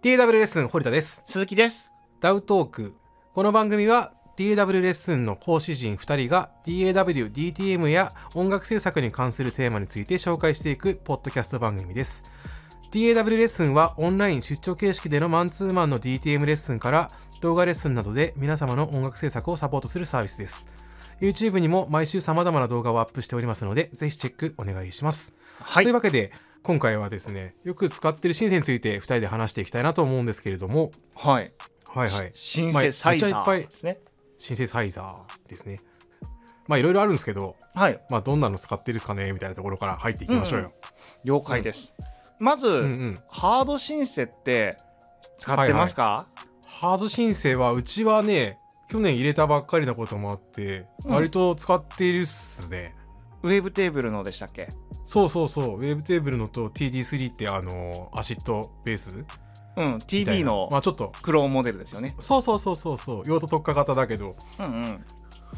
[0.00, 1.24] DAW レッスン堀田です。
[1.26, 1.90] 鈴木です。
[2.20, 2.94] ダウトーク。
[3.34, 12.22] この番組は DAW レッスンの講師陣2人が DAW、DTM や音楽制作に関するテーマについて紹介していくポッドキャスト番組です。
[12.92, 17.08] DAW レッスンはオンライン出張形式でのマンツーマンの DTM レッスンから
[17.40, 20.68] 動画レッスンなどで皆様の音楽制作をサポートするサービスです。
[21.20, 26.30] YouTube にも毎週様々な動画をアップしておりますのでぜひチェックお願いします、はというわけで
[26.68, 30.90] 今回はですねよく使ってるシンセについて2人で話していきたいなと思うんですけれども。
[31.16, 31.50] はい。
[31.88, 32.30] はいはい。
[32.34, 33.60] シンセサイザー。
[33.60, 33.98] ですね
[34.36, 35.80] シンセサイザーですね。
[36.66, 37.98] まあいろいろあるんですけどはい。
[38.10, 40.72] まあどんなの使ってるんですかねみたいなところから入っていきましょうよ、
[41.24, 41.94] 了解です、
[42.38, 43.20] まず、うんうん。
[43.30, 44.76] ハードシンセって
[45.38, 46.26] 使ってますか、
[46.66, 48.58] ハード申請はうちはね
[48.90, 51.12] 去年入れたばっかりなこともあって、うん。
[51.12, 52.94] 割と使っているっすね
[53.42, 54.68] ウェーブテーブルのでしたっけ？
[55.04, 55.78] そうそうそう。
[55.78, 59.24] ウェブテーブルのと TD3 ってあのアシッドベース？
[59.76, 61.12] うん TB なのまあちょっと。
[61.22, 62.14] クローンモデルですよね。
[62.20, 63.22] そうそうそうそうそう。
[63.26, 64.36] 用途特化型だけど。
[64.58, 65.04] うんうん。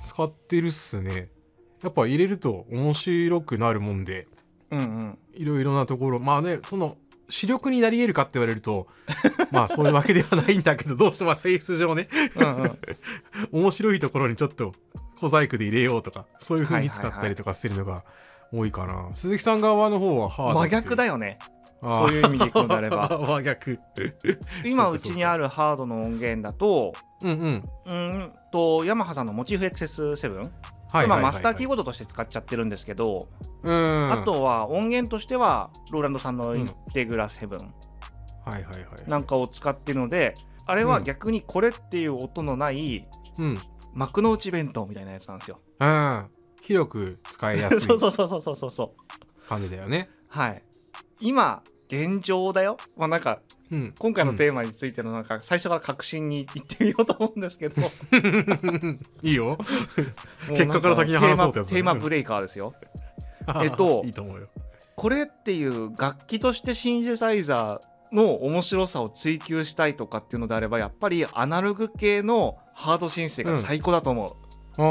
[0.04, 1.30] 使ってるっすね。
[1.82, 4.28] やっぱ入れると面白くなるもんで。
[4.70, 5.19] うんうん。
[5.34, 6.20] いろいろなところ。
[6.20, 6.97] まあねその
[7.30, 8.88] 視力になり得るかって言われると
[9.52, 12.08] まあそういうわけではないんだけどどうしても性質上ね。
[12.36, 12.78] うんうん。
[13.62, 14.74] 面白いところにちょっと
[15.20, 17.18] 小細工で入れようとかそういう風に使はいはいはい。
[17.20, 18.04] ったりとかするのが
[18.52, 21.38] 多いかな、鈴木さん側の方はハード真逆だよよね
[21.82, 23.08] そそういう意味でいくのであれば。
[23.26, 23.78] 真逆。
[24.64, 27.68] 今そうちにあるハードの音源だとうんうん。
[27.86, 31.22] うーんとヤマハさんのモチーフ XS7 はい今はいはい。
[31.22, 33.28] マスターキーボードとして使っちゃってるんですけど、
[33.62, 34.12] うん。
[34.12, 38.84] あとは音源としてはローランドさんのインテグラ7はいはいはい。
[39.06, 40.34] なんかを使ってるので
[40.66, 43.58] あれは逆にこれっていう音のないうん
[43.94, 45.60] 幕の内弁当みたいなやつなんですよ。
[45.78, 46.27] うん
[46.62, 49.48] 広く使いやすい そうそうそうそうそうそうそう。
[49.48, 50.62] 感じだよねはい。
[51.20, 52.77] 今現状だよ。
[52.97, 53.41] まあなんか
[53.72, 57.74] うん今回のテーマについてのなんか最初から確信に行ってみようと思うんですけど、
[59.22, 59.56] いいよう
[60.52, 62.75] 結果から先に話そうってやつだねテーマテーマブレイカーですよ。
[63.62, 64.48] えっといいと思うよ
[64.97, 74.28] これっていう楽器としてシンセサイザーの面白さを追求したいとかっていうのであればやっぱりアナログ系のハードシンセが最高だと思う。
[74.78, 74.82] あ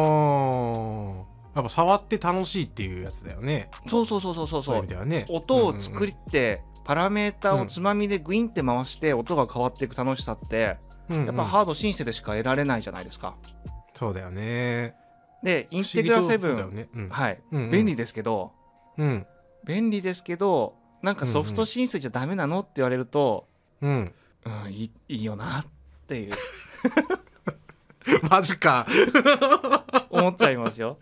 [1.25, 1.29] ー。
[1.55, 3.69] やっぱ触って楽しいっていうやつだよね。
[3.87, 4.61] そうそうそうそうそう。
[4.61, 5.25] そうそうね。
[5.29, 10.77] 音を作り、って、パラメータをつまみでグインって回して音が変わっていく楽しさって、
[11.09, 11.25] うんうん。
[11.25, 13.35] やっぱハードシンセでしか得られないじゃないですか。
[13.93, 14.95] そうだよね。
[15.43, 16.89] でインテグラ不思議とそうだよ7、ね。
[16.93, 17.09] うん。
[17.09, 17.71] はい、うんうん。
[17.71, 18.51] 便利ですけど
[18.97, 19.25] うん。
[19.65, 23.47] 便利ですけどなんかソフトシンセじゃダメなのって言われると、
[23.81, 24.13] うん。
[24.45, 25.65] うん、いいいいよなっ
[26.07, 26.33] ていう。
[28.29, 28.87] マジか。
[30.09, 30.97] 思っちゃいますよ。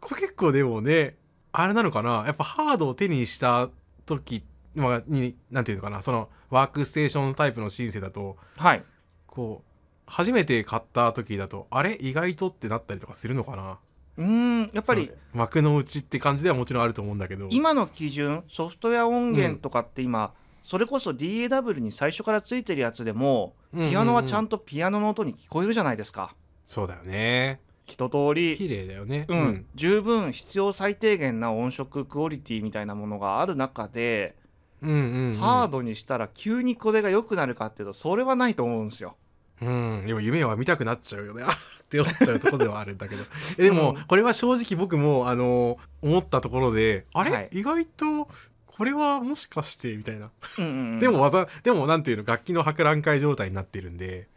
[0.00, 1.16] これ結構でもね
[1.52, 2.24] あれなのかな？
[2.26, 3.68] やっぱハードを手にした
[4.06, 4.42] 時
[4.74, 6.02] まあになんていうのかな？
[6.02, 8.84] そのワークステーションタイプのシンセだとはい。
[9.26, 9.70] こう
[10.06, 11.96] 初めて買った時だとあれ？
[12.00, 12.48] 意外と？
[12.48, 13.78] ってなったりとかするのかな？
[14.16, 17.48] うーんやっぱり幕の内って感じではもちろんあると思うんだけど。
[17.50, 26.34] 今の基準ソフトウェア音源とかって今、それこそ DAW に最初からついてるやつでも、ピアノはちゃんととピアノの音に聞こえるじゃないですか。
[26.66, 27.60] そうだよね。
[27.86, 28.56] 一通り。
[28.56, 29.26] 綺麗だよね。
[29.28, 29.66] うん。
[29.74, 34.36] 十分必要最低限な音色クオリティみたいなものがある中で、
[34.82, 35.34] うんうんうん。
[35.36, 39.16] ハードにしたら急にこれが良くなるかっていうとそれはないと思うんですよ。
[39.60, 41.42] うん、でも夢は見たくなっちゃうよね。
[41.44, 43.22] って思っちゃうところではあるんだけど。
[43.58, 48.28] えでも、うんこれは正直僕も、あの思ったところで、あれ、はい意外と、
[48.66, 50.30] これはもしかして、みたいな。
[50.58, 54.28] うんうんうん でも技、でもなんていうの、楽器の博覧会状態になってるんで、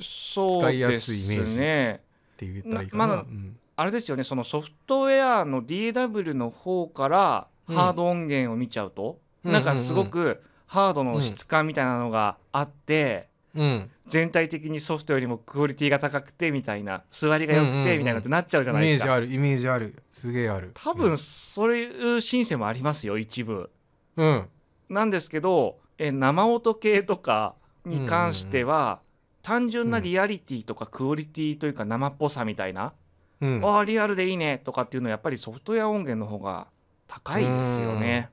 [0.00, 2.00] そう使いやですイメージね。
[2.34, 3.06] って言ったらいいかな。
[3.06, 13.90] なまだうんあれですよねそのソフトウェアの DAW の方からうんハード音源を見ちゃうと、うんなんかすごくハードの質感みたいなのがあって、うん。
[14.06, 19.06] 全体的にソフトよりもクオリティが高くてみたいな座りが良くうんうんうんてみたいなってなっちゃうじゃイないですか。
[19.06, 20.02] メージある、イメージある。
[20.12, 20.72] すげえある。
[20.74, 23.70] 多分そういうシンセもありますよ一部。
[24.16, 24.26] うん。
[24.26, 24.48] うん。
[24.88, 27.54] なんですけどえ生音系とか
[27.84, 29.00] に関しては、
[29.42, 32.92] 単純なリアリティとかクオリティというか生っぽさみたいな、
[33.40, 33.60] うん。
[33.64, 36.66] ああリアルでいいねとかっていうのはやっぱりソフトウェア音源の方が
[37.06, 38.30] 高いですよね。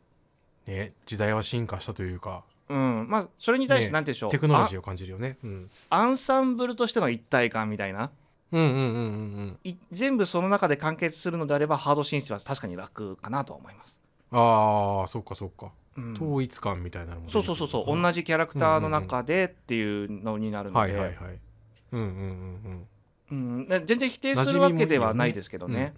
[0.66, 5.38] ね、時代は進化したというか、うん、まあそれに対してね何て言うんでしょう、テクノロジーを感じるよね。
[5.44, 5.70] うん。
[5.90, 8.12] あアンサンブルとしての一体感みたいな。
[8.52, 8.84] うんうんうんうんう
[9.44, 9.60] ん。
[9.64, 13.96] い全部その中で完結するのであればハードシンセは確かに楽かなとは思います。
[14.32, 15.72] ああ、そっかそっか。
[15.98, 16.14] うん。
[16.14, 18.02] 統一感みたいなのもそうそうそうそう。
[18.02, 21.40] 同じキャラクターの中でっていうのになるので、なはいはいはい。
[21.92, 22.14] うんうんう
[22.70, 22.88] ん
[23.32, 25.94] うん、で全然否定するわけではないですけどね。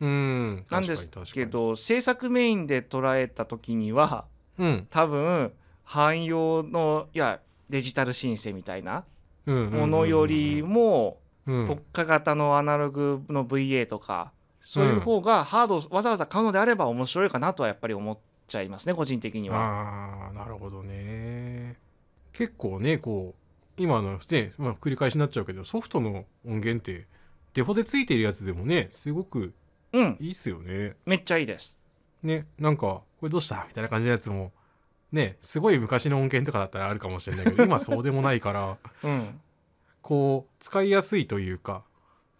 [0.00, 0.08] うん。
[0.08, 0.12] う
[0.54, 0.66] ん。
[0.70, 4.24] なんですけど制作メインで捉えた時には
[4.58, 4.86] うん。
[4.90, 5.52] 多分
[5.90, 9.04] 汎用のいやデジタルシンセみたいな
[9.46, 11.66] うんうんうんうんものよりもうん。
[11.66, 14.32] 特化型のアナログの VA とか
[14.62, 18.16] そういう方がハードをわざわざ買うのであれば面白いかなとはやっぱり思っ
[18.46, 19.56] ちゃいますね個人的には。
[19.56, 21.76] ああなるほどね。
[22.32, 27.06] 結構ねこう今のね、まあ、繰り返しになっちゃうけどソフトの音源って
[27.54, 29.52] デフォでついてるやつでもねすごく
[29.92, 30.16] うん。
[30.20, 30.94] いいっすよね。
[31.04, 31.76] めっちゃいいです。
[32.22, 33.64] ねなんかこれどうした？
[33.66, 34.52] みたいな感じのやつも
[35.12, 39.40] ねすごい昔の音源とかだったらあるかもしれないけど 今そうでもないからうん。
[40.02, 41.84] こう使いやすいというか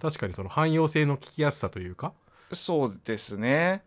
[0.01, 2.13] 確かにその汎用性の聞きやすさというか。
[2.53, 3.83] そうですね。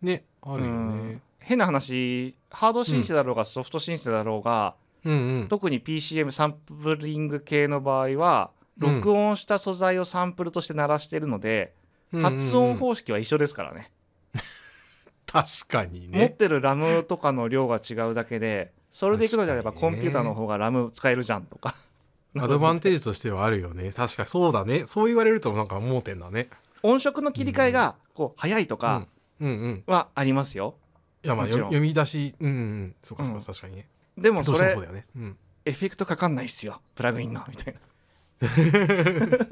[0.00, 1.08] ねあるようん。
[1.14, 4.74] ね変な話ハードシンセだろうがソフトシンセだろうが、
[5.04, 5.48] うんうん。
[5.48, 8.50] 特に PCM サンプリング系の場合は
[8.80, 11.74] うん録音した素材をサンプルとして鳴らしてるので、
[12.12, 13.90] 発音方式は一緒ですからね
[15.26, 21.74] 確かに持っねてるラムとかの量が違うだけでそれでいくのであればコンピューターの方がラム使えるじゃんとか。
[22.38, 23.92] アドバンテージとしてはあるよね。
[23.92, 24.86] 確かにそうだね。
[24.86, 26.48] そう言われるとなんか盲点だね。
[26.82, 29.06] 音色の切り替えがこう早いとか
[29.40, 29.48] うん。
[29.48, 29.84] うんうん。
[29.86, 30.76] はありますよ、
[31.22, 33.44] いやまあ読み出しうんうんそうかそうか、うん。
[33.44, 33.88] 確かにね。
[34.16, 35.06] でもそれそうだよね。
[35.14, 35.36] うん。
[35.66, 36.80] エフェクトかかんないっすよ。
[36.94, 37.44] プラグインの。
[37.48, 37.80] みたいな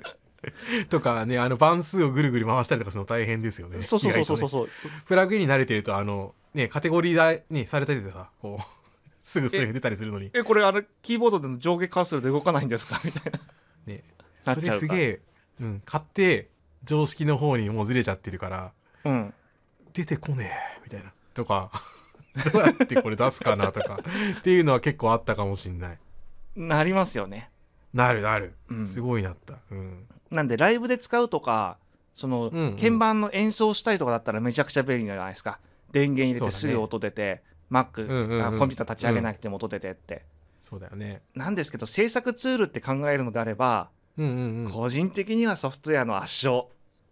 [0.91, 3.83] とかねあの番数をぐるぐる回したりとかするの大変ですよね。
[3.83, 4.65] そうそうそうそうそう。
[4.67, 4.71] ね。
[5.07, 8.65] プラグインに慣れてるとあのねカテゴリーだにされててさこう
[9.23, 10.31] すぐそれが出たりするのに。
[10.35, 13.01] えこれあのキーボードでの上下カーソルで動かないんですか？
[13.05, 13.41] みたいな。
[13.87, 14.05] ね。
[14.41, 14.95] そなっちゃうから。
[14.95, 15.21] れすげえ
[15.61, 16.49] うん買って
[16.85, 18.73] 常識の方にもうずれちゃってるから
[19.05, 19.35] うん。
[19.93, 21.13] 出てこねえみたいな。
[21.33, 21.71] とか
[22.53, 23.99] どうやってこれ出すかなとか。
[24.39, 25.99] っていうのは結構あったかもしんない。
[26.57, 27.51] なりますよね
[27.95, 28.87] なるなる、うん。
[28.87, 29.55] すごいなった。
[29.71, 30.05] うん。
[30.31, 31.79] なんでライブで使うとか
[32.15, 32.77] その、うんうん。
[32.77, 35.59] 鍵盤の演奏したいとかだったらめちゃくちゃ便利じゃないですか。
[35.93, 40.25] 電源入れてすぐ音出て、Mac、うんうんうんあコンピューター立ち上げなくても音出てって、
[40.63, 41.23] そうだよね。
[41.35, 44.73] なんですけど制作ツールって考えるのであれば、うんうんうん。
[44.73, 46.65] 個人的にはソフトウェアの圧勝、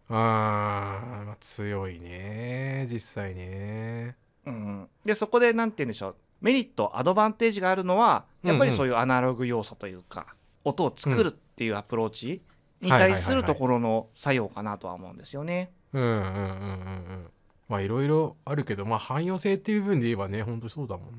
[0.08, 4.16] あー、まあ強いね実際ね。
[4.44, 6.16] うん、でそこで何て言うんでしょう。
[6.40, 12.42] メリットアドバンテージがあるのはやっぱりそういうアナログ要素というか、音を作るっていうアプローチ
[12.80, 15.72] に対するところの作用かなとは思うんですよね。
[15.92, 17.30] うんうんうんうんうん。
[17.68, 21.18] まあいろいろあるけどまあ汎用性っていう部分で言えばね本当にそうだもん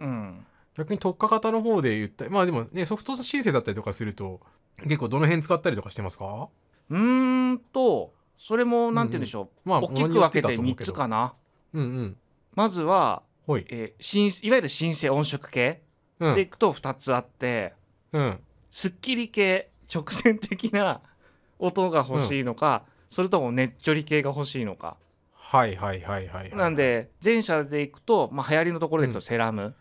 [0.00, 0.06] な。
[0.06, 0.46] うん。
[0.76, 4.40] 逆に特化型の方で言ったまあでもねソフト申請だったりとかすると
[4.84, 6.48] 結構どの辺使ったりとかしてますか？
[6.90, 11.34] うーんとそれも何て言うんでしょう、まあ大きく分けて3つかな。
[11.74, 12.16] うんうん。
[12.54, 13.64] まずは、ほい。
[13.70, 15.82] えーいわゆるシンセ音色系
[16.18, 16.34] うん。
[16.34, 17.74] でいくと2つあって、
[18.12, 18.40] うん
[18.72, 21.00] すっきり系直線的な
[21.60, 24.96] 音が欲しいのか、それともねっちょり系が欲しいのか。
[25.34, 29.74] はいはいはいはいはいなんで前者でいくと、まあ、流行りのところでいくとセラム、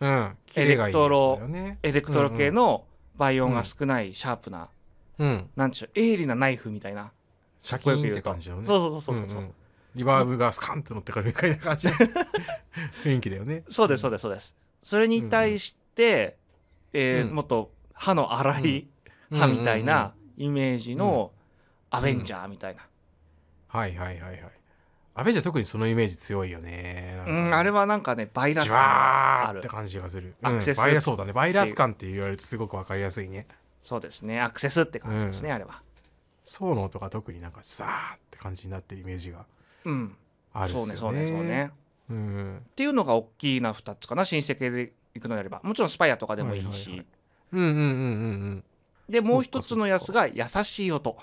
[0.00, 0.36] うん。
[0.46, 1.78] キレがいいやつだよね。
[1.82, 2.84] エレクトロ系の
[3.16, 4.68] 倍音が少ないシャープな、
[5.18, 5.28] うん。
[5.28, 7.12] うんなんでしょう鋭利なナイフみたいな。
[7.60, 8.66] シャキーンって感じのね。
[8.66, 9.54] そうそうそうそうそう、んん。
[9.94, 11.86] リバーブがスカンと乗ってくるみたいな感じ。
[11.86, 11.94] の
[13.04, 13.62] 雰囲気だよね。
[13.68, 14.56] そうですそうですそうです。
[14.82, 16.36] それに対して、
[16.92, 17.34] えーうん。
[17.36, 18.88] もっと歯の荒い
[19.30, 19.38] うん。
[19.38, 21.32] 歯みたいなイメージの
[21.90, 22.86] アベンジャーみたいな、
[23.68, 24.40] はいはいはいはい。
[25.14, 27.22] アベンジャー特にそのイメージ強いよね。
[27.26, 30.34] うんあれはなんかねバイラスジ感って感じがする。
[30.42, 30.78] アクセス。
[30.78, 31.32] うんバイラそうだね。
[31.32, 33.46] バイラス感って言われるとすごくわかりやすいね。
[33.80, 34.40] そうですね。
[34.40, 35.82] アクセスって感じですね、あれは。
[36.42, 39.46] ソの音が特になんかザーって感じになってるイメージが
[39.84, 40.16] うん。
[40.52, 40.96] あるっすよね。
[40.96, 41.70] そうねそうねそうね。
[42.10, 42.56] うん。
[42.58, 45.60] っていうのが大きな2つかな新世系でいくのであれば。
[45.62, 47.06] もちろんスパイアとかでもいいし、はいはいはい
[47.54, 47.82] うんうんうんう
[48.56, 48.64] ん
[49.08, 51.16] でもう一つのやつが優しい音。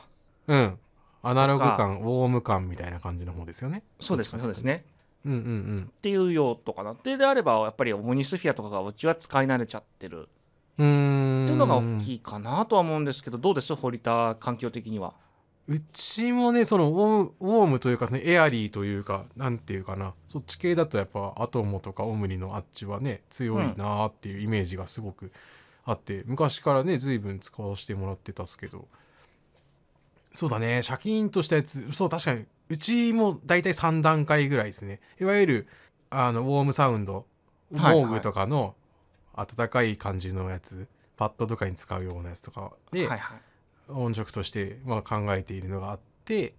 [0.47, 0.57] うん。
[0.57, 0.79] うん
[1.23, 3.83] アナログ感ウォーム感みたいな感じの方ですよね。
[4.00, 4.85] そうですねそうですね。
[5.23, 6.95] うんうんっていう用途かな。
[7.03, 10.29] でであればやっぱりオムニスフィアとかがうちは使い慣れちゃってる。
[10.79, 11.43] うん。
[11.43, 13.75] っていうのが大きいかなとは思うんですけどどうです？
[13.75, 15.13] 堀田環境的には。
[15.67, 20.15] うちもねそのウォームというかねエアリーというかなんていうかな。
[20.27, 25.31] そっち系だとやっぱアトモとかオムニのあっちはね強いなーっていうイメージがすごく
[25.85, 28.88] あって、昔からね随分使わせてもらってたっすけど。
[30.33, 35.01] そうだねシャキーンとしたやつそう確かにうちも大体3段階ぐらいですね。
[35.19, 35.67] いわゆる
[36.09, 37.25] あのウォームサウンド
[37.71, 38.03] モはいはい。
[38.05, 38.75] ーグとかの
[39.33, 43.41] 温かい感じのやつパッドとかに使うようなやつとかで、はいはい。
[43.89, 46.53] 音色としてまあ考えているのがあって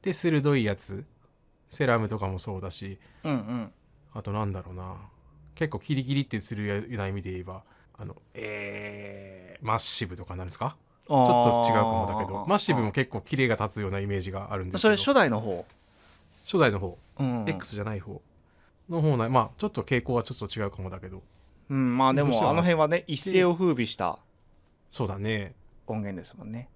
[0.00, 1.04] で鋭いやつ
[1.68, 3.72] セラムとかもそうだしうんうん。
[4.14, 4.96] あとなんだろうな。
[5.54, 7.62] 結構キリキリってするような意味で言えば
[7.98, 10.76] あのえー、マッシブとかなんですか？
[11.06, 11.22] ちょ
[11.62, 12.44] っと違うかもだけど。
[12.46, 14.78] マッシブも結構キレが立つようなイメージがあるんですけど。
[14.80, 15.64] それ初代の方、
[16.44, 17.40] 初代の方、うん。
[17.42, 18.20] うん X じゃない方
[18.88, 21.22] の方なまあちょっと傾向はちょっと違うかもだけど。
[21.70, 24.18] うんまあでももあの辺はね一世を風靡した
[24.90, 25.54] そうだね。
[25.86, 26.68] 音源ですもんね。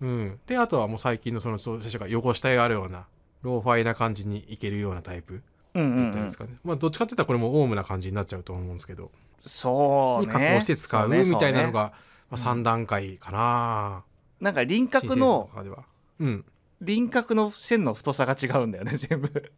[0.00, 0.40] うん。
[0.46, 3.06] であとはもう最近のその最初から汚した絵があるような
[3.42, 5.42] ローファイな感じにいけるようなタイプ
[5.74, 6.04] うんうん、うん。
[6.04, 9.10] だったりです、かね、まあどっちかって言ったらこれもオウムな感じになっちゃうと思うんですけど
[9.46, 10.26] そうね。
[10.26, 11.92] に加工して使うみたいなのが、
[12.30, 14.04] まあ、3段階かな、
[14.40, 15.48] なんか輪郭の
[16.20, 16.44] うん。
[16.82, 19.52] 輪郭の線の太さが違うんだよね全部。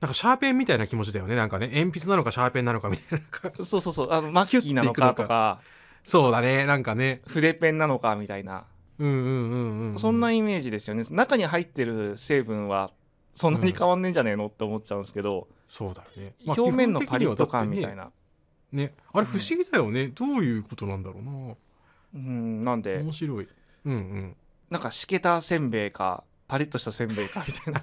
[0.00, 1.34] なんかシャーペンみたいな気持ちだよね。
[1.34, 3.22] なんかね鉛筆なのかシャーペンなのかみたい
[3.58, 3.64] な。
[3.64, 4.12] そうそうそう。
[4.12, 5.60] あのマッキーなのかとか。
[6.04, 6.64] そうだね。
[6.64, 7.22] なんかね。
[7.26, 8.64] 筆ペンなのかみたいな。
[8.98, 11.04] うんうんうんうんそんなイメージですよね。
[11.10, 12.90] 中に入ってる成分は
[13.34, 18.10] そんなに変わんねえんじゃねえのって思っちゃうんですけど、そうだよね、表面のパリッと感みたいなな、
[18.72, 18.94] ね。
[19.12, 21.54] あれ不思議だよね、どういうことなんだろうな。
[22.14, 22.98] うんなんで？
[22.98, 23.48] 面白い。
[23.86, 24.36] うんうん。
[24.70, 27.82] なんかしけたせんべいかパリッとしたせんべいか みたいな。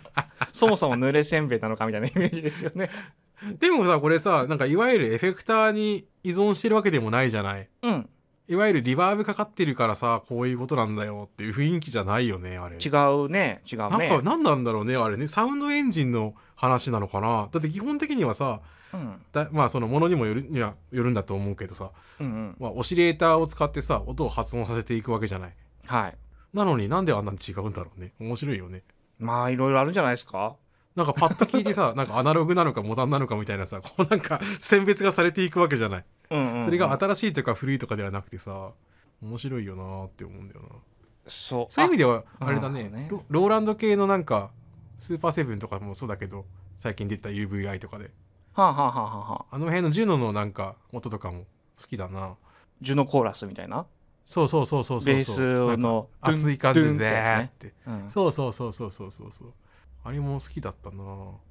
[0.52, 2.90] そもそも濡れせんべいなのかみたいなイメージですよね。
[3.60, 7.70] でもさこれさなんかいわゆるエフェクターに依存してるわけでもないじゃない？
[7.84, 8.10] うん。
[8.50, 12.78] いわゆるリバーブかかってるからさこういうことなんだよっていう雰囲気じゃないよねあれ。
[12.78, 12.88] 違
[13.26, 13.62] うね。
[13.72, 15.28] 違うなんかね何なんだろうねあれね。
[15.28, 17.50] サウンドエンジンの話なのかな？
[17.52, 18.62] だって基本的にはさ
[18.94, 19.22] うん。
[19.32, 22.56] だまあそのものにもよるにはよるんだと思うけどさ、うんうん。
[22.60, 25.54] まあ、オシレーターを使ってさ音を発音させていくわけじゃない。
[25.86, 26.18] はい。
[26.54, 28.14] なのになんであんなに違うんだろうね。
[28.20, 28.84] 面白いよね。
[29.20, 30.56] まあいろいろあるんじゃないですか？
[30.96, 36.06] なんかパッと聞いてさ なんかアナログなのかモダンなのかみたいなさこうなんか選別がされていくわけじゃない。
[36.32, 36.66] うんうんうん。
[36.66, 38.72] それが新しいとか古いとかではなくてさ
[39.22, 40.68] 面白いよなーって思うんだよな。
[41.28, 41.66] そう。
[41.74, 42.84] そういう意味ではああれだね。
[42.90, 43.08] なるほどね。
[43.10, 44.50] ロローランド系のなんか
[44.98, 46.46] スーパーセブンとかもそうだけど
[46.80, 48.12] 最近出てた UVI とかで
[48.62, 51.46] はあ、はあはあはあはあ、あの辺のジュノのなんか音とかも
[51.80, 52.36] 好きだな。
[52.82, 53.86] ジュノコーラスみたいな、
[54.26, 55.38] そうそうそうそうそうそう。
[55.38, 57.74] ベースの熱い感じでって。
[57.86, 59.54] うん、そうそうそうそうそうそうそう。
[60.04, 61.04] あれも好きだったな。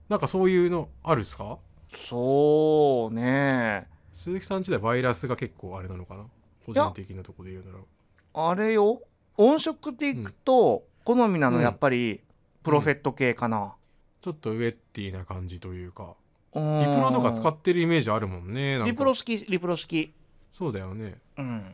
[0.08, 1.58] なんかそういうのあるっすか？
[1.94, 3.86] そうね。
[4.12, 6.24] 鈴木さんちでバイラスが結構あれなのかな？
[6.64, 8.48] 個人的なところで言うなら。
[8.50, 9.00] あれよ。
[9.36, 12.20] 音色でいくと好みなのうんやっぱり
[12.64, 13.74] プロフェット系かな、
[14.22, 16.16] ちょっとウェッティな感じというか
[16.56, 20.12] リリプロとか使ってるイメージあるもんねリプロ好きリプロ好き。
[20.52, 21.18] そうだよね。
[21.36, 21.64] うん。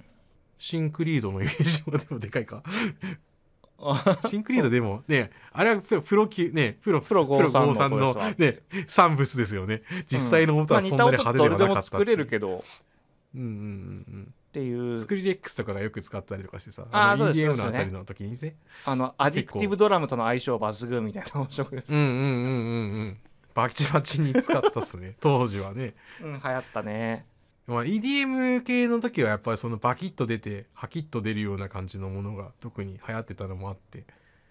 [0.58, 2.62] シンクリードのイメージもでもでかいか。
[4.28, 9.82] シンクリードでもねあれはプロプロ級ねプロプロ53の53の音ですわね産物ですよね。
[10.06, 12.64] 実際の音はそんなに派手ではなかったまあ似た音どれでも作れるけど。
[13.34, 14.82] うんうんうんっていう。
[14.82, 18.56] うんスクリレックスとかがよく使ったりとかしてさのあーそうです EDM のあたりの時にね。
[18.84, 23.18] あのアディクティブドラムとの相性抜群みたいな音色です、うんうんうんうんうん
[23.54, 25.16] バチバチに使ったっすね。
[25.20, 25.94] 当時はね。
[26.20, 27.26] うん、流行ったね。
[27.66, 34.04] まあ、EDM 系の時はやっぱりそのバキッと出てハキッと出るような感じのものが特に流行ってたのもあって、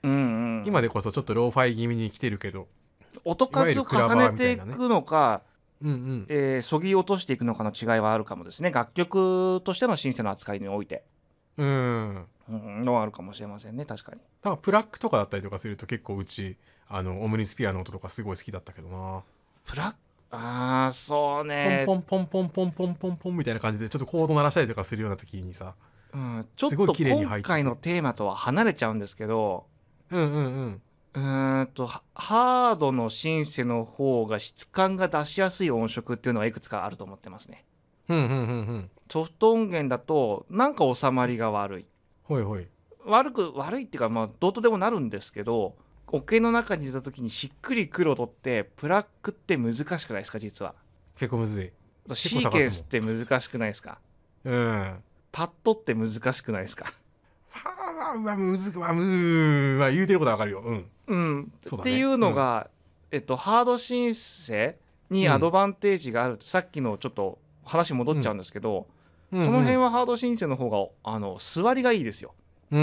[0.04, 0.16] うんう
[0.62, 0.64] ん。
[0.66, 2.68] 今でこそちょっとローファイ気味に来てるけど。
[3.26, 5.42] 音数を重ねていくのか、
[5.82, 6.26] うんうん。
[6.30, 8.72] えーそぎ落としていくのかの違いはあるかもですね。
[8.72, 11.04] 楽曲としてのシンセの扱いにおいて、
[11.58, 12.26] うん。
[12.50, 14.20] うん、のはあるかもしれませんね確かに。
[14.20, 16.58] だからプラックとかだったりとかすると結構うち
[16.94, 19.24] あのオムニスピアの音とかすごい好きだったけどな、
[19.66, 19.96] プラッ
[20.32, 21.84] あーそうね。
[21.86, 25.74] ポンポンポンポンポンポンポンポンみたいな感じでちょっとコード鳴らしたりとかするような時にさ
[26.14, 29.66] うん、ちょっと今回のテーマとは離れちゃうんですけど
[30.10, 30.82] うんうんうん
[31.14, 37.66] うーんとハハードのシンセの方が質感が出しやすい音色っていうのはいくつかあると思ってますね
[38.10, 38.38] うんうんうんう
[38.74, 41.86] んソフト音源だとなんか収まりが悪い
[42.24, 42.68] ほいほい
[43.06, 45.76] 悪く悪いっていうかまあどうとでもなるんですけど
[46.12, 50.76] 桶の中に入れた時にしっくりくる音ってプラックって難しくないですか実は。
[51.18, 51.72] 結構むずい。
[52.14, 54.00] シーケンスって難しくないですか？
[54.44, 54.96] うん。
[55.32, 56.94] パッドって難しくないですか？
[57.52, 60.62] はあまあむずまあうんまあ言うてることはわかるよ。
[60.62, 60.86] うん。
[61.08, 61.92] うん、そうだね。
[61.92, 62.70] っていうのが、
[63.12, 64.78] えっと、ハードシンセ
[65.10, 68.88] にアドバンテージがあると、さっきのちょっと話戻っちゃうんですけど、
[69.32, 72.34] その辺ははハードシンセの方があの座りがいいですよ。
[72.72, 72.82] うーん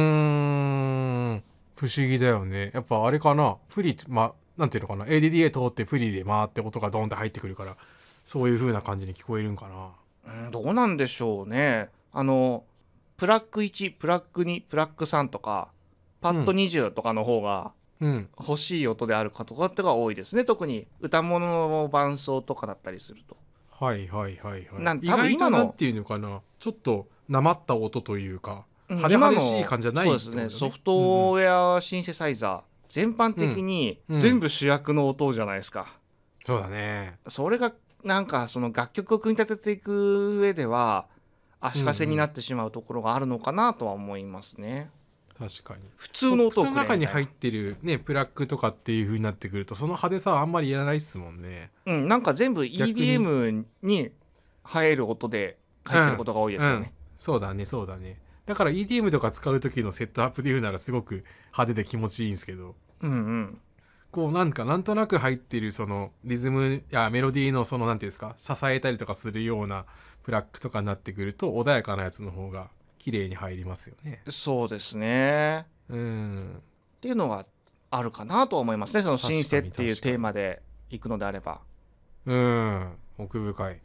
[1.79, 2.73] 不思議だよね。
[2.75, 3.57] やっぱあれかな？
[3.69, 7.77] プリまあなんていうのかな？ADDA 通ってプリで回って音がドンって入ってくるから
[8.25, 9.69] そういう風な感じに聞こえるんか
[10.27, 10.35] な。
[10.45, 11.91] うん、どうなんでしょうね。
[12.13, 12.65] あの
[13.17, 15.71] プラック1プラック2プラック3とか
[16.21, 18.29] パッド20とかの方がうん。
[18.39, 20.45] 欲しい音であるかとかってが多いですね。
[20.45, 23.37] 特に歌物の伴奏とかだったりすると。
[23.71, 24.83] はいはいはいはい。
[24.83, 26.41] なん多分今なんていうのかな？
[26.59, 30.51] ちょっとなまった音というかうん派手派手しい感じじゃないそうですね。
[30.51, 34.21] ソフトウェアシンセサイザー、全般的にうんうん。
[34.21, 35.87] 全部主役の音じゃないですか、
[36.45, 37.19] そうだね。
[37.27, 37.73] それが
[38.05, 41.07] なんかその楽曲を組み立てていく上では
[41.61, 44.91] 足かせになってしまうところがあるのかなとは思いますね、
[45.39, 45.83] 確かに。
[45.97, 51.71] 普通の音の中に入っってるねプラックとかっていう風になってくるとその派手さはあんまりいらないっすもんね。
[51.87, 54.11] うん、なんか全部 EDM に
[54.65, 56.93] 入る音で入ってることが多いですよね。
[57.17, 63.61] そうだねそうだねだから EDM とか使う時のセットアップで言うならすごく派手で気持ちいいんですけどうんうん。
[64.11, 69.85] こうなんかなんとなく入ってるそのリズムやメロディーのそのなんていうんですか支えたりとかするような
[70.23, 75.67] プラックとかになってくると穏やかなやつの方が綺麗に入りますよねそうですね。
[75.91, 76.63] うん
[76.97, 77.45] っていうのは
[77.91, 79.03] あるかなとは思いますね。
[79.03, 81.61] そのシンセっていうテーマで行くのであれば。
[82.25, 83.81] うん奥深い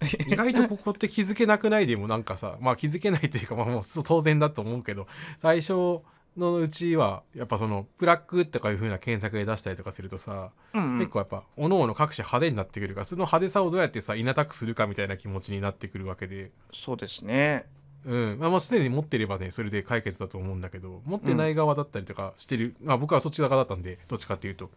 [0.28, 5.06] 意外とここって気づけなくないでもなんかさまあ気づけないというかまあもう当然だと思うけど
[5.38, 6.00] 最初
[6.36, 10.98] のうちはやっぱそのプラックとかいう風な検索で出したりとかするとさ、うんうん。
[10.98, 16.50] 結構やっぱ各々各種派手になってくるからその派手さをどうやってさイナタックするかみたいな気持ちになってくるわけで。
[16.72, 17.66] そうですね。
[18.04, 18.38] うん。
[18.38, 24.70] まあ、もうすでに持ってればねそれで解決だと思うんだけど持ってない側だったりとかしてる、まあ僕はそっち側だったんでどっちかっていうと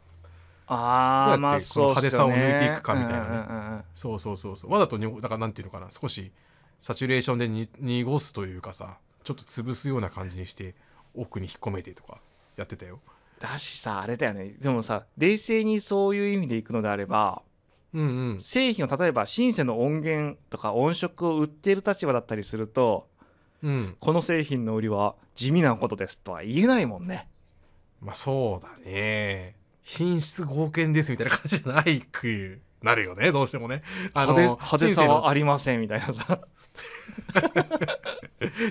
[0.71, 1.65] ああ、どうやって。
[1.67, 3.27] この派手さを抜いていくかみたいなね。
[3.27, 3.83] うんうんうんうん。
[3.95, 4.71] そうそうそうそう。
[4.71, 5.87] わざとにだからなんていうのかな。
[5.89, 6.31] 少し
[6.79, 10.75] サチュレーションでに濁すというかさちょっと潰すような感じにして
[11.13, 12.19] 奥に引っ込めてとか
[12.55, 12.99] やってたよ。
[13.39, 14.55] だしさあれだよね。
[14.59, 17.41] でもさ冷静にそういう意味でいくのであれば
[17.93, 18.41] うんうん。
[18.41, 23.07] 製品を例えばシンセの音源とか音色を売っている立場だったりすると
[23.63, 23.97] うん。
[23.99, 27.27] この製品の売りは地味なことですとは言えないもんね。
[28.01, 29.55] まあそうだね
[29.89, 33.31] 品質合憲ですみたいな感じじゃないくなるよね。
[33.31, 33.81] どうしてもね。
[34.13, 36.41] あの派手さはありませんみたいなさ。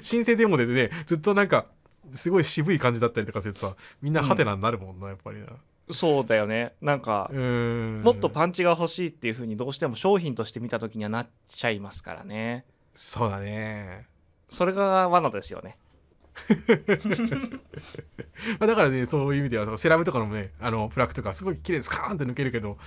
[0.01, 1.67] 申請デモでねずっとなんか
[2.13, 5.47] すごい渋い感じだったりとかするとさみんなハテナになるもんな、やっぱりな。
[5.91, 6.75] そうだよね。
[6.81, 12.65] なんかもっとパンチが欲しいっていう風にどうしても商品として見た時にはなっちゃいますからね。
[12.95, 14.07] そうだね。
[14.51, 15.77] それが罠ですよね
[18.59, 22.79] まあだからねそういう意味ではセラムとかのねあのプラックとかすごい綺麗にスカーンって抜けるけど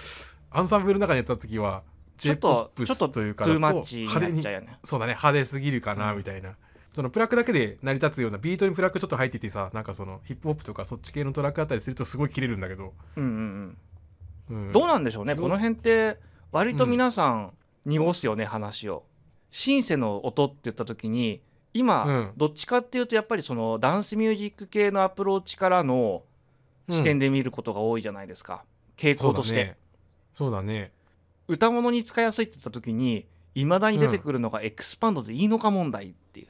[0.50, 1.84] アンサンブルの中にやった時は
[2.17, 4.43] ちょっとちょっとというか派手に
[4.84, 6.17] そうだね派手すぎるかなうん。
[6.17, 6.55] みたいな、
[6.93, 13.78] そのプラックだけで成り立つようなビートにプラックちょっと入っててさなんかそのヒップホップとかそっち系のトラックあったりするとすごい切れるんだけど、うんうん
[14.49, 14.58] うん。
[14.67, 14.71] うん。
[14.71, 16.17] どうなんでしょうねこの辺って
[16.52, 17.54] 割と皆さん
[17.86, 19.04] 濁すよね、話を。
[19.49, 21.41] シンセの音って言った時に
[21.73, 22.31] 今、うん。
[22.38, 26.23] どっちかっていうとやっぱりそのダンスミュージック系のアプローチからの
[26.89, 28.65] 視点で見ることが多いじゃないですか、
[28.97, 29.75] 傾向として、
[30.34, 30.91] そうだね。
[31.47, 36.47] 歌物に使いやすいって言った時にいまだに出てくるのがエクスパンドでいいのか問題っていう、